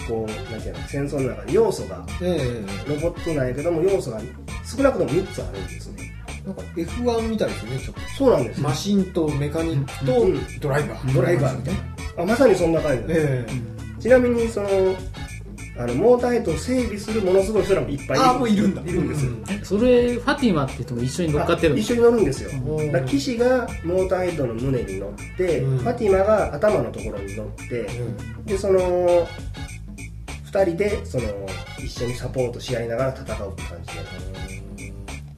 [0.08, 4.20] こうなんていうの戦争の中に要素がええロボットなんやけども要素が
[4.64, 5.99] 少なくとも3つあるんですね
[6.44, 11.14] なんか F1 みたいですよねちょっそうなんですとマシンとメカニックとうんドライバー。
[11.14, 11.80] ドライバーみたいな。
[12.22, 13.46] あまさにそんな感じです、え
[13.98, 14.02] え。
[14.02, 14.68] ちなみにその
[15.78, 18.26] あのモーターヘッドを整備するものすごい人らもいっぱいいる。
[18.26, 18.82] ああもういるんだ。
[18.82, 22.50] いるんですよ、えそれファティマって人も一緒に乗っかってるんですあ一緒に乗るんですよ。
[22.50, 25.78] うんだから騎士がモーターヘッドの胸に乗って、うん。
[25.78, 28.02] ファティマが頭のところに乗って、う
[28.40, 28.44] ん。
[28.44, 28.80] でその
[30.52, 31.24] 2人でその
[31.78, 34.49] 一緒にサポートし合いながら戦うって感じで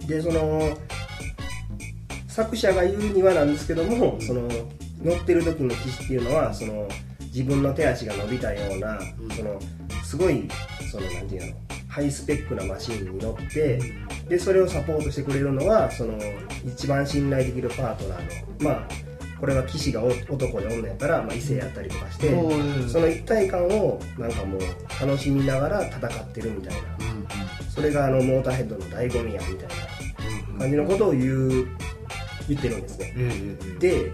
[0.06, 0.76] でその
[2.28, 4.48] 作者が言うにはなんですけどもその
[5.02, 6.88] 乗ってる時の騎士っていうのはその
[7.20, 9.00] 自分の手足が伸びたような、
[9.34, 9.58] その
[10.04, 10.48] すごい
[10.90, 11.56] そのなんていうの
[11.88, 13.80] ハイスペックなマシンに乗って、
[14.28, 16.18] でそれをサポートしてくれるのはその
[16.66, 18.88] 一番信頼できるパートナーのまあ
[19.40, 22.30] これは騎士がお男で女やったら、まあ、異性やったりとかして、
[22.88, 24.60] その一体感をなんかもう
[25.00, 27.11] 楽しみながら戦ってるみたいな
[27.74, 31.66] それがあのモーターヘッドの醍醐味やみたいな感じのことを言う
[32.48, 33.14] 言ってるんですね。
[33.16, 34.10] ええでえっ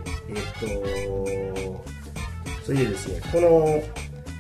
[0.61, 1.39] と
[2.65, 3.83] それでですねこの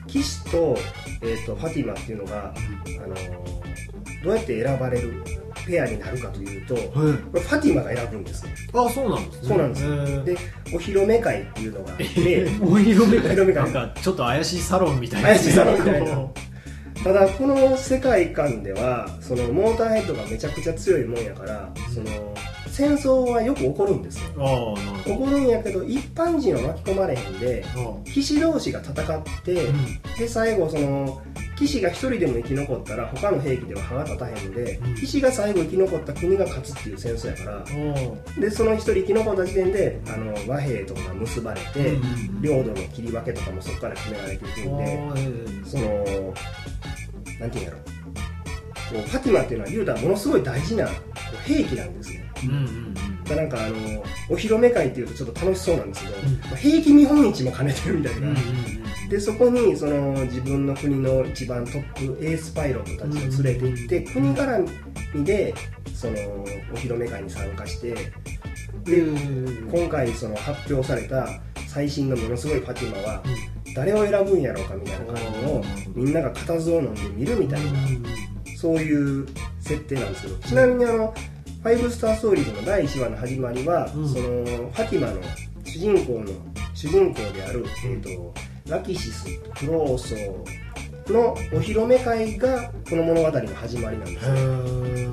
[0.06, 0.76] 騎士と,、
[1.22, 3.14] えっとファティマっていうのが、あの
[4.22, 5.22] どうやって選ばれる
[5.66, 8.54] ペアになるかというと、ファティマが選ぶんですね。
[8.72, 9.48] あそうなんですね。
[9.48, 9.84] そうなんです。
[9.84, 12.04] ええでお披露目会っていうのがあって
[12.62, 13.36] お披露目会。
[13.54, 15.28] なんかちょっと怪しいサロンみたいな。
[15.28, 16.14] 怪しいサロンみたいな。
[16.14, 16.34] こ
[17.04, 22.34] ただこの世界観ではそのモーターヘッドがめちゃくちゃ強いもんやからその
[22.78, 24.76] 戦争はよく起こるんですよ。
[25.04, 29.72] 起こるんやけど一般人は巻き込まれへんでど騎士同士が戦って、
[30.16, 31.20] で最後その
[31.58, 34.94] 騎士が一人でも生き残ったら他の兵器では歯が立たへんので、うん。
[34.94, 37.64] 騎士が最後生き残った国が勝つっていう戦争やから。
[38.36, 46.32] おでその一人生き残った時点であの和平とかが結ばれて、うん領土の切り分けとかもそこから決められていくんで、その
[47.40, 47.97] なんていうんやろ
[48.90, 50.92] こうファティマっていうのは言うたらものすごい大事なこ
[51.34, 52.32] う兵器なんですね。
[52.44, 52.94] うんうん
[53.28, 53.76] だからなんかあの
[54.30, 56.40] お披露目会っていうとちょっと楽しそうなんですけど、うん。
[56.40, 64.70] まあ兵器見本市も兼ねてるみたいな、うんうんでそこにその自分の国の一番トップエースパイロットたちを連れて行って、国絡
[65.14, 65.54] みで
[65.94, 67.94] そのお披露目会に参加して
[68.84, 69.02] で
[69.72, 71.26] 今回その発表された
[71.66, 73.22] 最新のものすごいファティマは
[73.78, 75.64] 誰を選ぶんやろうかみたいな感じの
[75.94, 77.70] みんなが固唾を飲んで見るみたいな
[78.56, 79.24] そういう
[79.60, 80.36] 設定なんですけど。
[80.38, 81.14] ちなみにあの
[81.62, 84.08] 「ファイブスターストーリーズ」の第1話の始まりは、うん。
[84.08, 85.20] そのファティマの
[85.64, 86.26] 主人公の
[86.74, 88.34] 主人公である、えー、と
[88.68, 89.26] ラキシス
[89.56, 95.08] クローソーのお披露目会がこの物語の始まりなんですね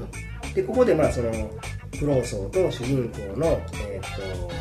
[0.55, 1.31] でここでまあその
[1.99, 4.51] クローソーと主人公の、えー、と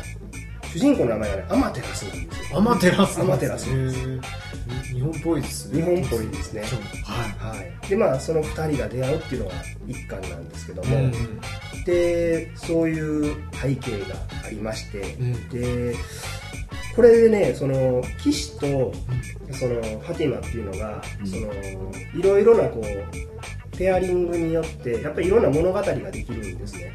[0.75, 2.57] 主人公の名前がねアマテラスなんですよ。
[2.57, 3.69] アマテラスアマテラス。
[3.69, 4.21] へー
[4.93, 5.81] 日本っぽいですね。
[5.81, 6.63] 日本っぽいですね。
[7.05, 9.55] ははい、でまあその2人が出会うっていうのが
[9.87, 11.11] 一巻なんですけどいも、
[11.85, 14.15] でそういう背景が
[14.45, 15.47] ありまして、ん。
[15.47, 15.95] で
[16.93, 18.93] これでねその騎士と
[19.53, 21.27] そのファティマっていうのが、うん。
[21.27, 21.53] その
[22.13, 26.91] いろいろなこうペアリングによってやっぱりいろんな物語ができるんですね。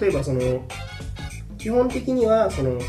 [0.00, 0.66] 例えばその
[1.58, 2.80] 基本的にはその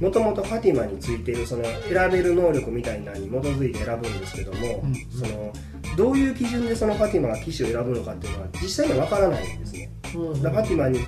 [0.00, 4.94] もともとファティマについているその選べる能力みたいなのに基づいて選ぶんですけども、うん。
[5.10, 5.52] その
[5.96, 9.90] どういう基準でそのファティマが騎士を選ぶのかっていうのは実際には分からないんですね。
[10.42, 11.06] だからファティマにフ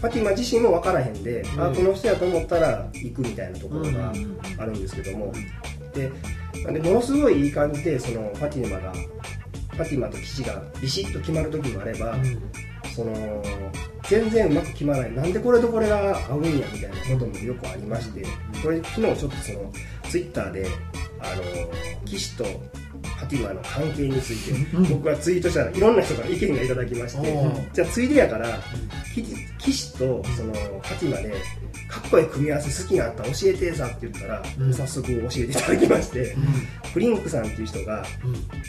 [0.00, 1.62] ァティマ自身も分からへんで、うん。
[1.62, 5.32] あこの人やと思ったら行くみたいなところがうんあるんですけども、
[5.94, 6.10] で
[6.72, 12.16] でものすごいいい感じでそのファティマがファティマと騎士がビシッと決まる時もあれば、
[12.94, 13.42] その
[14.08, 15.12] 全然うまく決まらない。
[15.12, 18.24] なんでこれとこれが合うんやみたいなこともよくありまして。
[18.62, 19.72] これ昨日ちょっとその
[20.08, 20.66] ツイッターで
[21.20, 21.42] あの
[22.04, 22.44] 騎士と
[23.06, 24.88] ファティマの関係についてうん。
[24.88, 28.58] 僕がツイートしたらいろんな人から意見がいただきましてじゃあついでやから
[29.14, 29.24] 騎
[29.58, 31.34] 騎士とそのファティマで
[31.88, 34.74] かっこいい組み合わせ好きなあったら教えてさって言ったら、うん。
[34.74, 36.36] 早速教えていただきまして、
[36.92, 38.04] クリンクさんっていう人が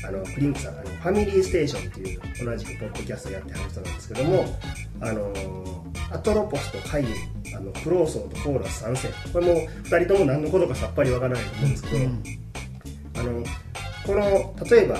[0.07, 4.59] あのクリンクさんあのファミリーステーションっていう同じくポッドキャストやってはる人なんですけども
[5.01, 5.33] あの
[6.11, 7.05] アトロポスとカイ
[7.55, 12.05] あのクローソーとコーラス3世これも2人とも何のことかさっぱりわからないと思うんですけど、
[13.19, 13.43] あの
[14.07, 14.97] この例えば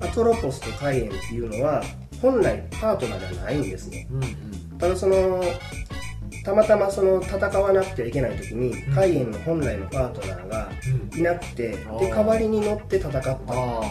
[0.00, 1.82] アトロポスとカイエンっていうのは
[2.22, 4.06] 本来パートナーではないんですね。
[4.78, 5.42] ただその
[6.44, 8.94] たまたまその戦わなくてはいけない時に、ん。
[8.94, 10.70] カイエンの本来のパートナーが
[11.16, 12.00] いなくて、あー。
[12.00, 13.38] で代わりに乗って戦ったっ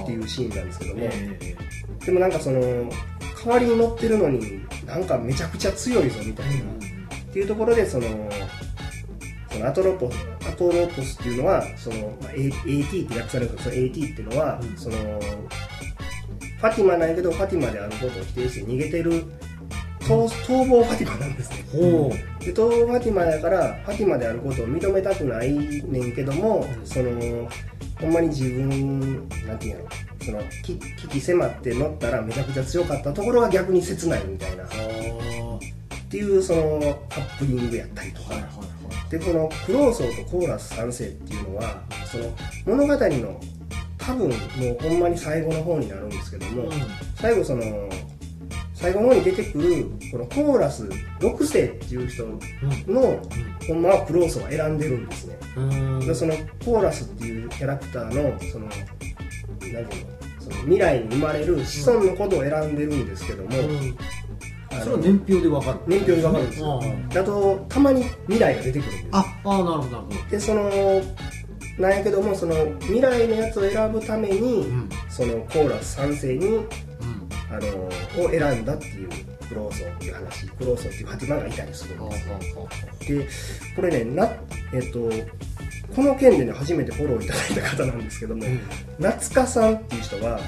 [0.06, 1.56] ていうシーンなんですけども、え
[2.06, 8.08] でもなんかその代わりに乗ってるのになんかめちゃくちゃ強いぞみたいな、っていうところでその
[9.54, 14.78] そのアトロポスアトロポスっていうのはその、まあ、A- AT って訳されるけどその AT っていうのは、うん。
[14.78, 19.26] そのファティマなんやけどファティマであることを否定して逃げてる
[20.00, 21.66] 逃逃亡ファティマなんですね。
[21.72, 26.86] ほで逃亡ファティマやからファティマであることを認めたくないねんけども、うん。
[26.86, 27.50] その
[28.00, 29.90] ほんまに自分なんていうの
[30.22, 34.64] そのき危機迫って乗ったらめちゃくちゃ強かったところが逆に切ないみたいな。
[34.64, 35.60] っは
[36.10, 36.80] ていうその
[37.10, 38.73] カップリングやったりとか、いはいは
[39.10, 41.82] でこのクローソーとコーラス3世っていうのは
[42.12, 42.32] その
[42.66, 43.42] 物語の
[43.98, 44.38] 多分もう
[44.82, 46.70] ほんまに最後の方になるんですけども、
[47.16, 47.90] 最後その
[48.74, 50.84] 最後の方に出てくるこのコーラス
[51.20, 52.26] 6世っていう人
[52.88, 53.22] の
[53.66, 55.38] ほんまはクローソーは選んでるんですね。
[55.56, 56.00] うん。
[56.02, 56.36] でその
[56.66, 58.76] コーラスっていうキャラクターのその何
[59.62, 63.96] ていうのその未来に生まれる子孫のことを選んでるんですけども、あの
[64.82, 65.80] それは年表でわかる。
[65.88, 66.82] 年表で分かるんですよ。
[66.82, 70.30] あだとたまに未来が出てくるんですあああなるほどなるほど。
[70.30, 70.62] でその
[71.80, 74.90] なんやけどもその未来のやつを選ぶために、うん。
[75.10, 76.68] そのコーラス3世にうん。
[77.50, 79.10] あのを選んだっていう
[79.48, 84.30] クローソーっていう話クローソーっていうファティマがいたりするんですでこれねな
[84.74, 85.10] えっ、と
[85.96, 88.44] この件でね初めてフォローいただいた方なんですけども、
[89.00, 90.40] 夏香さんっていう人は、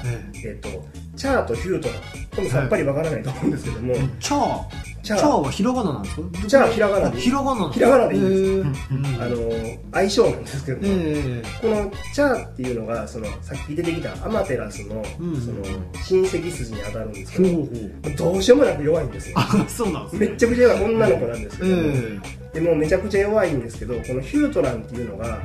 [0.44, 0.68] えっ、と
[1.16, 4.95] チャーとヒュートランこれもさっぱりわからないと思うんですけども、チャー？
[5.06, 6.22] チャーはひらがななんですか？
[6.48, 7.70] チャーはひらがなであひらがな。
[7.70, 8.22] ひらがなでいい。
[8.22, 8.82] んです
[9.20, 15.40] あの相性なんですけども、えこのチャーっていうのがそのさっき出てきたアマテラスの,、うん。
[15.40, 15.62] その
[16.04, 19.36] 親戚筋に当たるんですけど、どうしようもなく弱いんですよ。
[19.38, 20.26] あそうなんですね。
[20.28, 20.84] めっちゃくちゃ弱い。
[20.84, 25.38] 女の子なんですけえどでもめちゃくちゃ弱いんですけどこのヒュートランっていうのが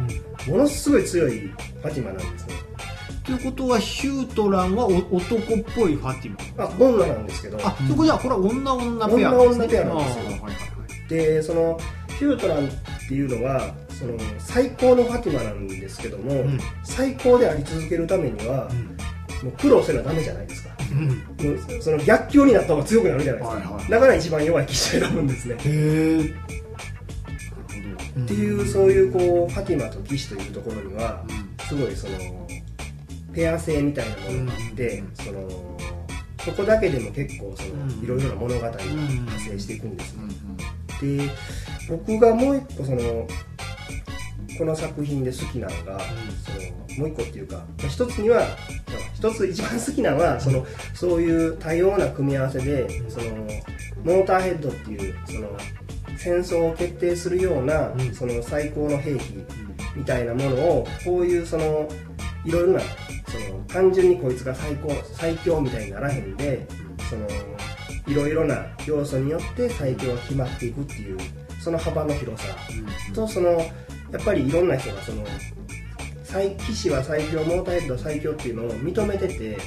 [0.47, 2.53] ものすごい強いファティマなんですね
[3.24, 6.65] ということはヒュートランはお男っぽいファティマ。
[6.65, 7.57] あ女なんですけど。
[7.63, 11.78] あそこじゃあこれは女女ペア女女ペアなんですよはいはいはいでその
[12.17, 12.71] ヒュートランっ
[13.08, 16.59] ていうのはその最高のファティマなんですけども、ん。
[16.83, 18.67] 最高であり続けるためには、
[19.43, 20.70] もう苦労せなダメじゃないですか。
[20.91, 21.82] うん。
[21.82, 23.91] その逆境になった方が強くなるじゃないですか、はいはい。
[23.91, 25.55] だから一番弱い騎士を選ぶんですね。
[25.55, 26.51] へえ
[28.20, 31.24] っていうそういうこうファティマと騎士というところには
[31.67, 32.17] すごいその
[33.33, 35.78] ペア性みたいなものがあって、その
[36.43, 38.03] そこだけでも結構その、うん。
[38.03, 40.24] いろいろな物語が派生していくんですね、
[41.01, 41.29] で
[41.89, 43.28] 僕がもう一個その
[44.58, 45.99] この作品で好きなのが、
[46.43, 48.45] そのもう一個っていうかまあ一つには
[49.16, 53.25] 一つ一番好きなのはそのそういう多様な組み合わせでその
[54.03, 55.49] モーターヘッドっていうその
[56.17, 58.13] 戦争を決定するような、うん。
[58.13, 59.21] その最高の兵器
[59.95, 61.87] みたいなものをこういうその
[62.45, 62.82] いろいろな
[63.32, 66.67] その単純にこいつが最高最強みたいにならへんで
[67.09, 67.28] その
[68.08, 71.17] いろいろな要素によって最強が決まっていくっていう
[71.59, 72.55] その幅の広さ。
[73.13, 75.24] とそのやっぱりいろんな人がその
[76.24, 79.58] 最騎士は最強モーターヘッドは最強っていうのを認めてて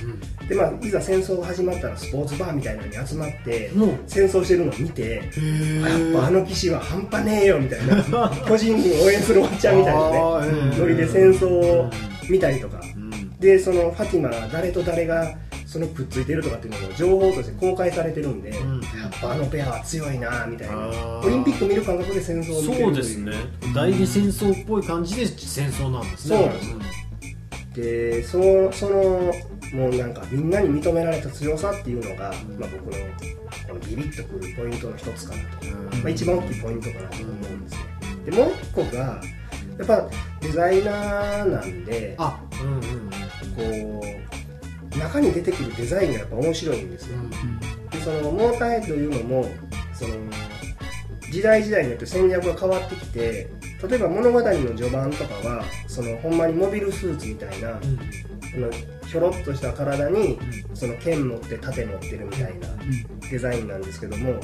[0.48, 3.70] で、まあ、いざ戦争が始まったらスポーツバーみたいなのに集まって
[4.06, 8.30] 戦争してるのを見てやっぱあの騎士は半端ねえよみたいな。
[8.46, 10.78] 巨人軍を応援するおっちゃんみたいなね。
[10.78, 11.90] ノリで戦争を
[12.30, 12.80] 見たりとか
[13.44, 18.54] でそのファティマが誰と誰がそのくっついてるとかっていうのも情報として公開されてるんで、ん。
[18.54, 21.20] やっぱあのペアは強いなみたいな。
[21.22, 23.32] オリンピック見る感覚で戦争を見てるそうですね。
[23.74, 26.36] 代理戦争っぽい感じで戦争なんですね。
[26.36, 26.46] そう。
[26.46, 26.78] なん。
[27.74, 29.32] ですでそのその
[29.74, 32.86] もうなんかみんなに認められた強さっていうのが、まあ、僕
[33.74, 36.02] のビビッとくるポイントの一つかなと、うん。
[36.02, 37.80] まあ、一番大きいポイントかなと思うんですね。
[38.24, 39.20] でもう一個が
[39.76, 40.08] やっぱ
[40.40, 43.23] デザイナーなんであうんうん
[43.56, 44.02] こ
[44.92, 47.18] う中に出てくるデザインがやっぱ面白いんですよ、
[47.90, 49.46] でそのモーターヘッいうのも
[49.92, 50.14] その
[51.30, 53.50] 時代時代によって戦略が変わってきて
[53.88, 57.80] 例えば物語の序盤とかはそのほんまにモビルスーツみたいな、
[58.54, 58.70] その
[59.06, 60.38] ひょろっとした体に
[60.74, 62.68] その剣持って盾持ってるみたいな
[63.30, 64.40] デザインなんですけども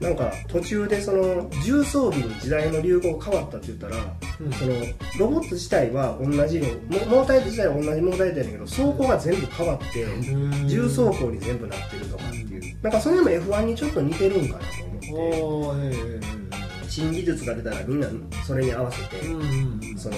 [0.00, 3.96] なんか途中でその重装備に時代の流行が変わったって言ったら、
[4.40, 4.52] うん。
[4.52, 4.74] その
[5.18, 10.68] ロボット自体は同じのモモーターヘッド自体は同じモーターヘッドやねんけど装甲が全部変わって、うん。
[10.68, 12.76] 重装甲に全部なってるとかっていう。
[12.82, 16.44] なんかそれも F1 にちょっと似てるんかなと思って。
[16.88, 18.08] 新技術が出たらみんな
[18.44, 19.98] それに合わせて、えうんうん。
[19.98, 20.16] その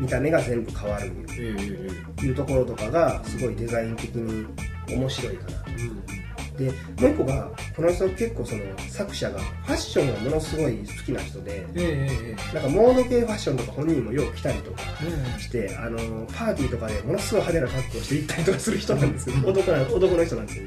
[0.00, 1.90] 見た目が全部変わるええ
[2.22, 4.46] えいうところとかがすごいデザイン的に
[4.88, 6.10] 面白いかなえ
[6.58, 11.66] でもう一個がこの人結構その作者がファッションがものすごい好きな人で
[12.52, 14.82] なんかモード系ファッションとか本人もよく着たりとか
[15.36, 20.64] えしてあのパーティーとかでものすごい派手な格好をして行ったりとかする人なんですけど男な男の人なんですよ。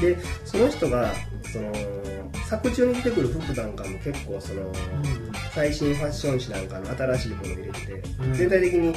[0.00, 1.12] でその人が
[1.50, 1.72] その
[2.46, 4.70] 作中に出てくる服なんかも結構その
[5.56, 8.34] 最新ファッション誌なんかの新しいものを入れてて、うん。
[8.34, 8.94] 全体的に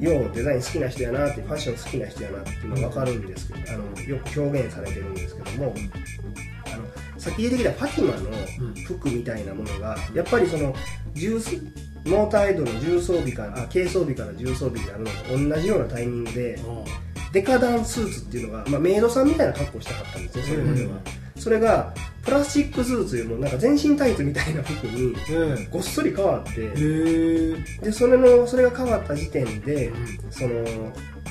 [0.00, 5.74] ようデザイン好きな人やなってファッション好きな人やなっていうのが分かるんですけど、あのよく表現されてるんですけども、
[6.72, 10.74] あのさっき出てきたファティマの服みたいなものがやっぱりその
[11.12, 11.56] 重装
[12.06, 16.58] モーターヘッドの重装備からあ軽装備から重装備になるのと同じようなタイミングで
[17.32, 20.90] デカダンスーツっていうのが、まあ、メイドさんみたいな格好してはったんですよそれまでは、
[21.36, 26.72] それがプラスチックスーツよりもなんか全身タイツみたいな服にえごっそり変わってえ
[27.80, 29.92] えでそれのそれが変わった時点で
[30.30, 30.64] その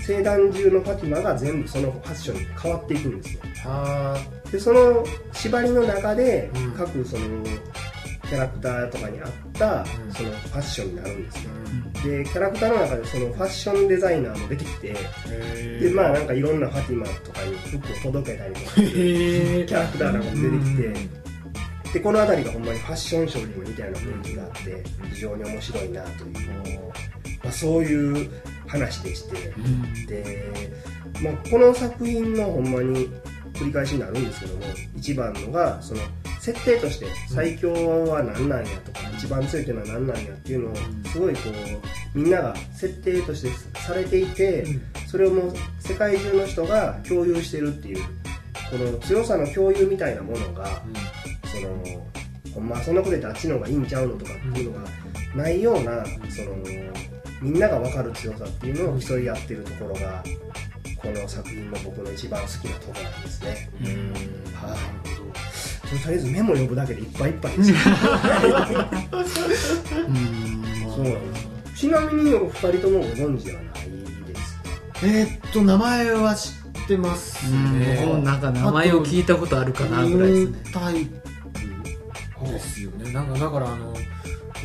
[0.05, 3.41] 聖壇中のファティマが全部そのファッションに変わっていくんですよ。
[3.65, 4.17] は
[4.51, 6.71] でその縛りの中でうん。
[6.71, 7.43] 各その
[8.29, 10.13] キャラクターとかに合ったうん。
[10.13, 14.95] そのファッションになるんですよあでキャラクターの中でそのファッションデザイナーも出てきて
[15.79, 24.83] でまあなんかいろんなファティマとかに服を届けたりとかキャラクターなんかも出てきてでこの辺りがほんまにファッションショーにも似たような雰囲気があって
[25.13, 26.79] 非常に面白いなという、
[27.43, 28.31] まあ、そういう
[28.67, 29.53] 話でして。
[30.07, 30.71] で、
[31.23, 33.09] まあ、この作品のほんまに
[33.53, 34.61] 繰り返しになるんですけども
[34.97, 36.01] 一番のがその
[36.47, 37.73] 設定として最強
[38.05, 40.75] は何なんやとか一番強いっていうのは何なんやっていうのを
[41.11, 41.39] すごいこ
[42.15, 43.49] うみんなが設定として
[43.79, 44.65] されていて
[45.07, 48.03] それをもう世界中の人が共有してるっていう
[48.71, 50.81] この強さの共有みたいなものが
[51.43, 51.83] その
[52.55, 54.89] ほんまそんなこと言ってあっちの方がいいんちゃうのとかっていうのが
[55.35, 56.55] ないようなその
[57.41, 60.23] みんなが分かる強さっていうのを競い合ってるところが
[61.01, 63.69] この作品の僕の一番好きなところなんですね。
[64.55, 64.73] は
[65.13, 65.16] い
[65.89, 67.73] とりあえずメモ読むだけでいっぱいいっぱいです。
[67.73, 67.79] そ
[71.01, 71.31] うなん。
[71.31, 71.47] です。
[71.75, 73.73] ちなみにお二人ともご存知ではない
[74.27, 74.59] ですか。
[75.03, 76.53] えっと名前は知っ
[76.87, 78.41] てますね僕もなん。
[78.41, 80.57] か名前を聞いたことあるかなぐらいですね
[82.51, 83.27] ですよねなん。
[83.27, 83.93] かだからあの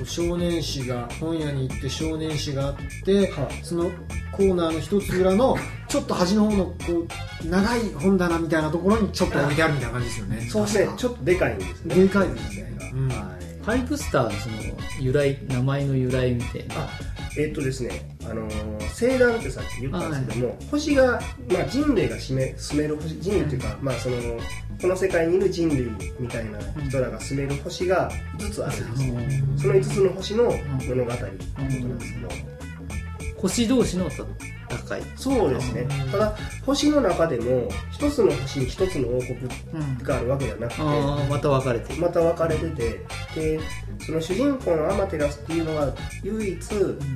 [0.04, 3.90] 少年誌が本屋に行って少年誌があって、はいその
[4.32, 5.56] コーナーの一つ裏の
[5.92, 6.74] ちょっと端の方のこ
[7.44, 10.40] う長い本棚みたいなところにちょっと置いてあるみたいな感じですよね。
[10.40, 10.92] そうですね。
[10.96, 11.94] ちょっとでかいんですね。
[11.94, 12.90] でかいですね。
[12.94, 13.44] うんはい。
[13.62, 14.56] ファイブスターのその
[15.00, 16.74] 由来名前の由来みたいな。
[16.76, 16.88] あ
[17.38, 21.20] えっとですね、あのー星団ってさっき言ったんですけども、星が、
[21.50, 24.16] まあ、人類が占め住める星人類っていうか、まあ、その
[24.80, 26.58] この世界にいる人類みたいな
[26.88, 31.06] 人らが住める星が5つあるんですよ、その5つの星の物語っていうこ
[31.56, 32.28] となんですけど、
[33.42, 34.24] 星同士の戦
[34.98, 35.02] い。
[35.16, 39.34] そうですね、ただ星の中でも一つの星に一つの王国
[39.74, 39.98] うん。
[39.98, 42.00] があるわけではなくて、ああまた分かれてる。
[42.00, 43.00] また分かれてて
[43.34, 43.60] で
[43.98, 45.92] その主人公のアマテラスっていうのが
[46.22, 46.58] 唯一、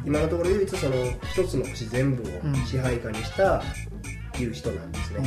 [0.04, 0.94] 今のところ唯一その
[1.32, 2.26] 一つの星全部を
[2.66, 3.62] 支配下にしたっ
[4.32, 5.20] ていう人なんですね、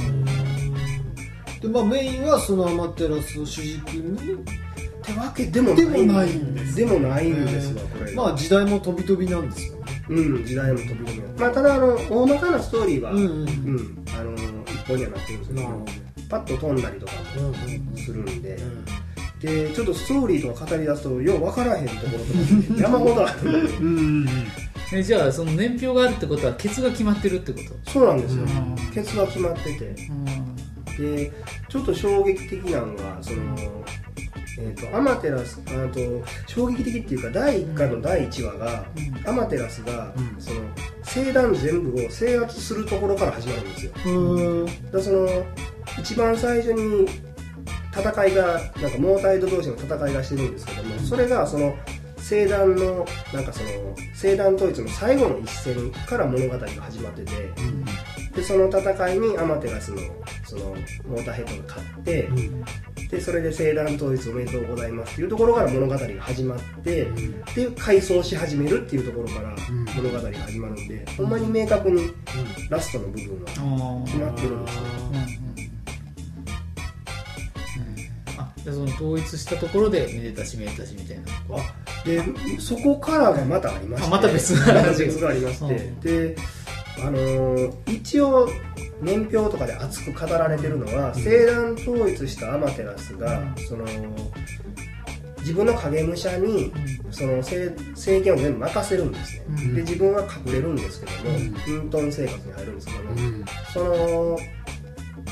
[1.62, 4.38] でまあメインはそのアマテラスを主軸にっ
[5.02, 8.14] てわけでもないでもないんですでもないんですわこれ。
[8.14, 9.74] まあ時代も飛び飛びなんですよ。
[9.74, 9.79] ね
[10.10, 13.30] うん時代も飛び込みまあただあの大まかなストーリーは、うんうん。
[13.30, 14.34] うんあの
[14.66, 15.86] 一本にはなってるんですけどなるほ
[16.30, 18.86] パッと飛んだりとかうんうんもするんで、うん
[19.40, 23.50] でちょっとストーリーとか語り出すとよう分からへんところとかも 山ほどある。
[23.50, 24.28] んでうん。
[24.92, 27.92] えじゃあその年表があるってことはケツが決まってるってこと？
[27.92, 28.92] そうなんですよ、うん。
[28.94, 29.96] ケツが決まってて。
[30.98, 31.32] で
[31.70, 33.56] ちょっと衝撃的なのがその、
[34.62, 36.00] えー、とアマテラスあと
[36.48, 38.86] 衝撃的っていうか第1回の第1話が、
[39.26, 40.42] アマテラスが、うん。
[40.42, 40.62] その
[41.04, 43.92] 星団全部を制圧するところから始まるんですよ。
[44.06, 44.92] うん。
[44.92, 45.28] だその
[46.00, 47.08] 一番最初に
[47.92, 51.76] 戦いがなんかモータイド同士の戦いがしてるんですけどもそれがその
[52.18, 53.70] 星団のなんかその
[54.14, 57.32] 星団統一の最後の一戦から物語が始まってて、
[58.36, 60.02] でその戦いにアマテラスの
[60.46, 60.66] その
[61.08, 62.30] モーターヘッドが勝って、
[63.10, 67.06] でそれで星団統一おめでとうございますっていうところから物語が始まって、
[67.56, 69.56] で回想し始めるっていうところから
[69.96, 72.12] 物語が始まるんで、ほんまに明確に
[72.70, 74.84] ラストの部分はあ決まってるんですよ。
[74.84, 75.40] うんうん
[78.38, 81.24] あじゃあその統一したところでめでたしめでたしみたいな。
[81.58, 81.76] あ
[82.06, 82.22] で
[82.60, 86.00] そこからがまたありましてあまた別のまた別がありまして、うん。
[86.00, 86.36] で
[86.98, 88.50] あのー一応
[89.02, 93.86] 年表とかで熱く語られてるのは、星団統一したアマテラスが、その
[95.40, 96.72] 自分の影武者に
[97.12, 99.76] その政政権を全部任せるんですね、うん。
[99.76, 101.38] で自分は隠れるんですけども、
[101.68, 103.16] 隠遁生活に入るんですけども、
[103.74, 104.40] その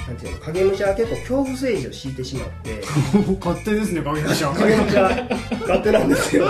[0.07, 2.81] なんていうの影武者は結構恐怖政治を敷いてしまって
[3.45, 5.27] 勝手ですね影武者影武者
[5.61, 6.47] 勝手なんですよ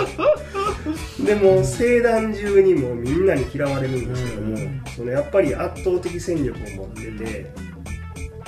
[1.24, 4.56] でも聖団中にもみんなに嫌われるんですけども、
[4.96, 7.50] そのやっぱり圧倒的戦力を持ってて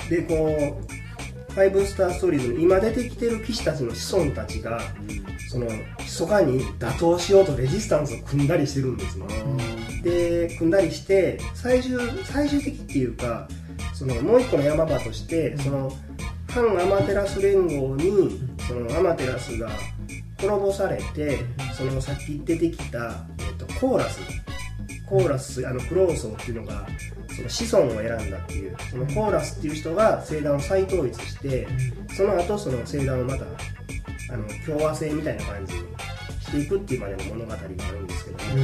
[0.09, 4.81] でこうファイブスターストーリーズの今出てきてる騎士たちの子孫たちが、
[5.49, 5.67] その
[5.99, 9.25] 密かに打倒しようとレジスタンスを組んだりしてるんですね、
[10.01, 13.49] で組んだりして最終最終的っていうか
[13.93, 15.91] そのもう一個の山場としてその
[16.47, 19.69] 反アマテラス連合にそのアマテラスが
[20.41, 21.39] 滅ぼされて
[21.73, 24.19] そのさっき出てきた、えっとコーラス。
[25.07, 26.87] コーラスあのクローソーっていうのが
[27.35, 31.67] その子孫を選んだっていうそのコーラスっていう人が星団を再統一して
[32.15, 33.43] その後その星団をまた
[34.31, 35.81] あの共和制みたいな感じに
[36.39, 37.69] していくっていうまでの物語がある
[37.99, 38.55] んですけども、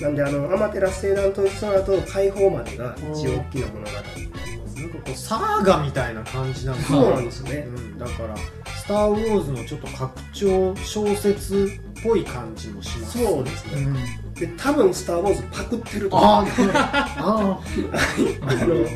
[0.00, 3.86] なんであのアマテラス星団統一その後解放までが一応大きな物語。
[4.16, 4.47] になり
[4.80, 8.36] なんかこうサーガみたいな感じなんだそうなんですよね、うんだから
[8.72, 13.86] 「スター・ウォーズ」のちょっと拡張小説っぽい感じもしますそうですね、
[14.34, 16.70] で多分「スター・ウォーズ」パクってるとあ思う。
[16.74, 17.60] ああ
[18.46, 18.86] あの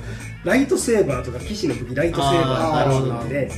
[0.45, 2.85] ライトセーバーとか騎士の武器ライトセーバーがあ
[3.21, 3.51] るんで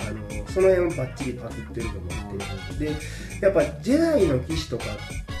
[0.00, 2.84] あのその辺をバッチリパクってると思って。
[2.84, 2.92] で
[3.40, 4.84] やっぱジェダイの騎士とか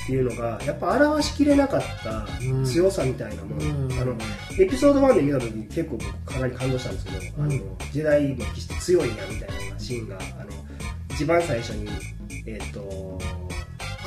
[0.02, 2.26] っていうのがやっぱ表しきれなかった
[2.64, 3.92] 強さみたいなもの、うん。
[3.92, 4.16] あの
[4.58, 10.50] エピソード1で見た時結構僕かなり感動したんですけど、あのジェダイの騎士って強いんやみたいなシーンがあの
[11.10, 11.88] 一番最初に
[12.46, 13.20] えっ、と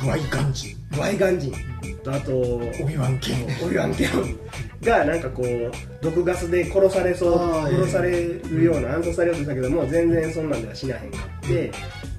[0.02, 1.76] グワイガンジグワイガンジン。
[2.06, 3.48] とあとオビワンケン。
[3.66, 4.40] オビワン・ケノン。
[4.82, 11.72] がなんかこう毒ガスで殺されそうあー殺されるような暗殺されようとしたけども全然そんなんではしなへんかって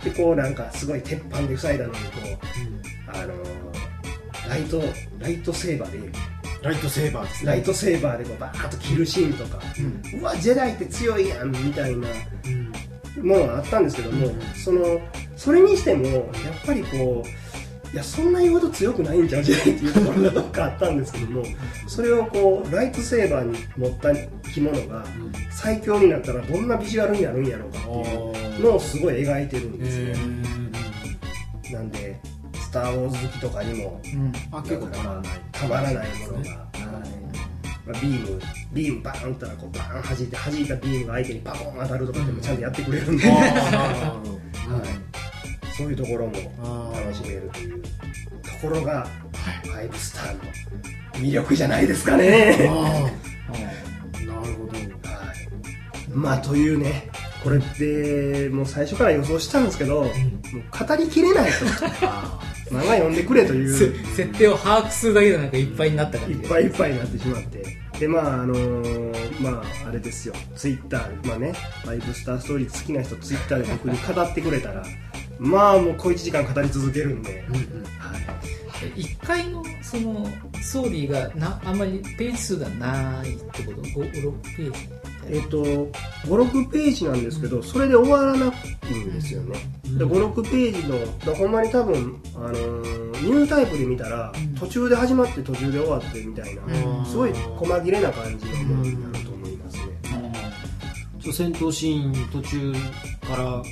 [0.05, 2.03] でこうなんかすごい鉄板で塞いだのにこ
[2.43, 3.77] うあのー
[4.49, 4.81] ライト
[5.19, 6.19] ライトセーバーで
[6.63, 7.53] ライトセーバーですね。
[7.53, 9.61] ライトセーバーでこうバーッと切るシーンとか、
[10.21, 12.09] うわジェダイって強いやんみたいな。
[13.23, 15.01] ものがあったんですけども、その
[15.37, 16.25] それにしてもやっ
[16.67, 21.43] ぱりこういやそんな言うほど強くないんじゃんじゃないっていうところがどっかあったんですけども
[21.87, 24.15] それをこうライトセーバーに持った
[24.51, 25.05] 着物が
[25.51, 30.15] 最強になったらどんなビジュアルになるんやろうかっていうのをすごい描いてるんですね、
[31.73, 32.21] なんで
[32.67, 34.01] 「スター・ウォーズ」好きとかにも
[34.51, 35.41] あ結構たまらない。
[35.53, 36.49] たまらないものが、はい。
[37.87, 38.41] まあ、ビーム
[38.73, 44.17] ビームバーン打ったらこうバーン弾いて弾いたビームが相手にパコーン当たるとかでもちゃんとやってくれるんで、 は
[45.63, 47.89] い、そういうところも楽しめるというと
[48.61, 49.07] ころが
[49.63, 50.41] ファイブスターの
[51.13, 52.57] 魅力じゃないですかね。
[52.57, 54.77] なるほど。
[56.13, 57.09] まあ、というね、
[57.47, 61.67] これでもう最初から予想したんですけど、もう語りきれないと。
[62.75, 63.73] 漫画読んでくれという。
[63.73, 63.87] せ
[64.17, 67.65] 設定を把握するだけでなんかいっぱいになった感じでいっぱいいっぱいになってしまって。
[68.01, 70.35] で、まあ、あのーまあ、あれですよ。
[70.57, 71.53] ツイッター、まあね、
[71.85, 74.85] ファイブスターストーリー好きな人ツイッターで僕に語ってくれたら、
[75.39, 77.45] まあもう小1時間語り続けるんで、
[78.01, 78.56] はい。
[78.81, 80.27] 1回のその
[80.61, 84.89] ストーリーがなあんまりページ数がないってこと？56ページ
[85.29, 85.91] えっと、5、
[86.27, 89.59] 6ページなんですけど、それで終わらないんですよね。
[89.85, 94.31] で、5、6ページの、だほんまに多分、あのーニュータイプで見たら、
[94.61, 97.07] 途中で始まって途中で終わってみたいな、うん。
[97.07, 99.83] すごい細切れな感じのものになると思いますね。
[101.19, 102.73] ちょ戦闘シーン途中
[103.27, 103.63] から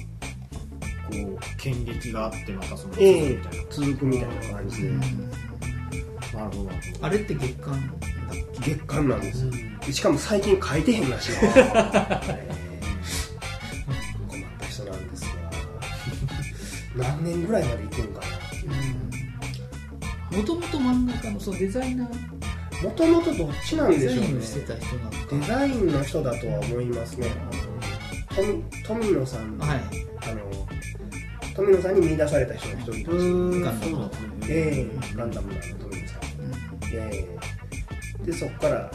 [1.11, 7.07] こう剣撃があってまたその続くええみたいな、続くみたいな感じで、なるほどなるほど。
[7.07, 7.93] あれって月間
[8.61, 9.53] 月間なんですよ。
[9.87, 11.33] でしかも最近書いてへんらしい。
[11.33, 11.41] わ。
[11.43, 12.65] えー
[14.29, 15.25] 困った人なんです
[16.97, 18.21] が、何年ぐらいまで行くんか
[20.31, 22.09] なもともと漫画家のそのデザイナー
[22.83, 24.29] もともとどっちなんでしょうね。
[24.29, 25.17] インをしてた人なのか。
[25.31, 27.29] デザインの人だとは思いますね。
[28.85, 29.81] 富野さん、はい。
[30.29, 30.64] あの
[31.55, 34.11] 富野さんに見出された人の一人ですガンダムの。
[34.49, 36.21] ええガンダムの富野さん。
[36.93, 37.29] え
[38.23, 38.25] え。
[38.25, 38.91] でそこからあの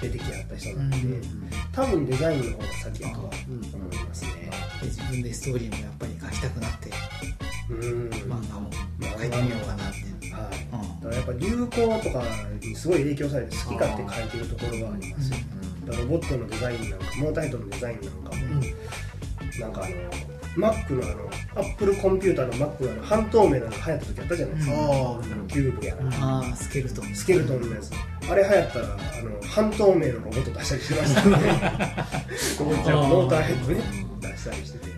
[0.00, 1.50] 出てきはった人なんで、うん。
[1.72, 3.30] 多分デザインの方が先だとは
[3.74, 4.50] 思いますね。
[4.80, 6.90] で自分でストーリーもやっぱり書きたくなって
[7.70, 8.08] うん。
[8.10, 8.70] 漫画も
[9.18, 10.32] 書いてみようかなって。
[10.32, 10.52] はい。
[10.72, 11.00] うん。
[11.00, 11.78] だからやっぱ流行と
[12.10, 12.24] か
[12.62, 15.36] にすごい影響されて好き勝手書いてるところがありますよ。
[15.84, 18.42] だからロボットのデザインなんかモーターヘッドのデザインなんかも、
[19.60, 19.94] なんかあの
[20.56, 21.62] Mac のあの？
[21.62, 23.02] Apple Computer の Mac のあの？
[23.02, 25.48] 半透明なのが流行った時あったじゃないですか、うん。
[25.48, 27.14] キューブやら、ああスケルトン。
[27.14, 27.90] スケルトンのやつ。
[28.30, 28.88] あれ流行ったらあ
[29.22, 31.36] の半透明のロボット出したりしてましたね。
[32.58, 33.82] ここちゃんモーターヘッドね
[34.20, 34.94] 出したりしてて。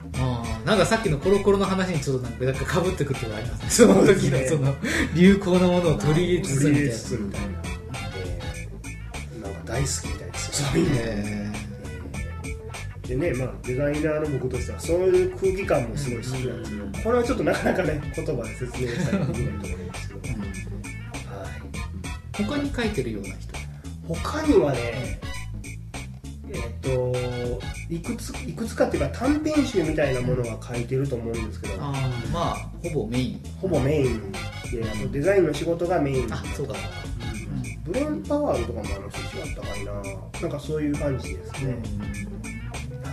[0.65, 3.63] なんかさっきのコロコロの話にちょっとなんかかかぶってくるとこあります。
[3.63, 4.75] ねその時のその
[5.15, 7.49] 流行のものを取り入れつつみたいな、
[8.17, 9.49] えーな。
[9.49, 10.69] んか大好きみたいですよ。
[10.69, 11.46] そういうの、なえ
[13.07, 20.35] でねまあ、デザイナーの僕としてはそういう空気感もすごい好きなんですけど、これはちょっとなかなかね言葉で説明したりできないと思うんですけど、は
[21.45, 23.55] い、ー他に書いてるような人
[24.09, 25.21] 他にはね
[26.51, 27.13] えっ、と
[27.89, 33.41] いくついくつかっていうか短編集みたいなものは書いてると思うんですけど、あーまあほぼメイン。
[33.61, 36.75] ほぼメインであとデザインの仕事がメインあそうか
[37.85, 39.93] ブレンパワーとかもあの人違ったかいな。
[40.43, 41.77] なんかそういう感じですね、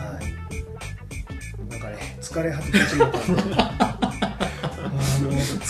[0.04, 1.72] はい。
[1.72, 3.94] なんかね、疲れ果ててしまった。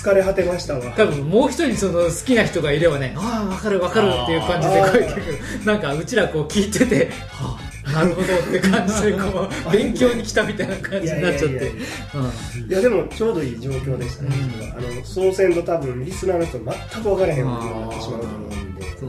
[0.04, 0.92] 疲れ果てましたわ。
[0.96, 11.72] 多分もう一人その好きな人がいればねああ分かる分かるっていう感じで声かけるなんかうちらこう聞いててはあなるほどって感じでこう 勉強に来たみたいな感じになっちゃって。
[12.68, 14.30] いやでもちょうどいい状況でしたね、
[14.78, 18.56] あの総選と多分リスナーの人全く分からへんようになってしまうと思うんで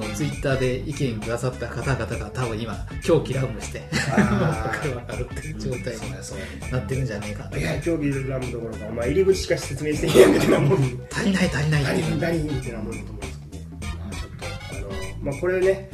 [0.02, 13.66] そのツイッターで意見くださった方々が多分今狂気乱舞して 分かる分かるっていう状態になってるんじゃねえかといや競技ラムどころかお前入り口しか説明してへんやんみたいなもん足りない足りないって何いみたいなもんだと思うんですけどね、
[13.98, 14.30] まあ、ちょっ
[14.70, 14.88] とあの、
[15.22, 15.90] まあ、これね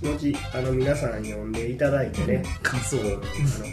[0.00, 3.22] そのうちあの皆さん呼んでいただいてね、感想をあのフ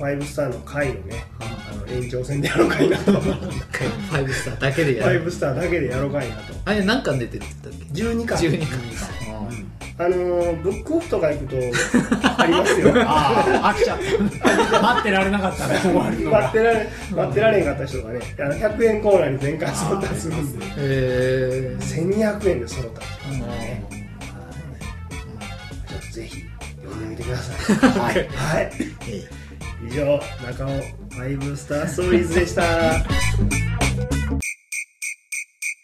[0.03, 9.32] ァイブスターの回のねあの延長戦でやろうかいなとフファイブスターだけでやるァイブスターだけでやろうかいなとあれ何巻出てるって言ったっけ12巻12巻
[9.95, 11.55] あのブックオフとか行くと
[12.37, 12.93] ありますよ。
[13.05, 13.99] ああ飽きちゃっ
[14.71, 14.81] た。
[14.81, 15.79] 待ってられなかったね。
[15.93, 20.65] 待ってられ待ってられんかった人がねあの100円コーナーに全巻揃ったりするんで。
[20.77, 22.09] えー。
[22.17, 23.01] 1200円で揃った。
[23.01, 23.85] りしますからね、
[25.83, 26.43] っとぜひ
[26.81, 27.75] 読んでみてください。
[27.93, 28.71] はい、はい、
[29.87, 30.69] 以上中尾
[31.13, 32.63] ファイブスターストーリーズでした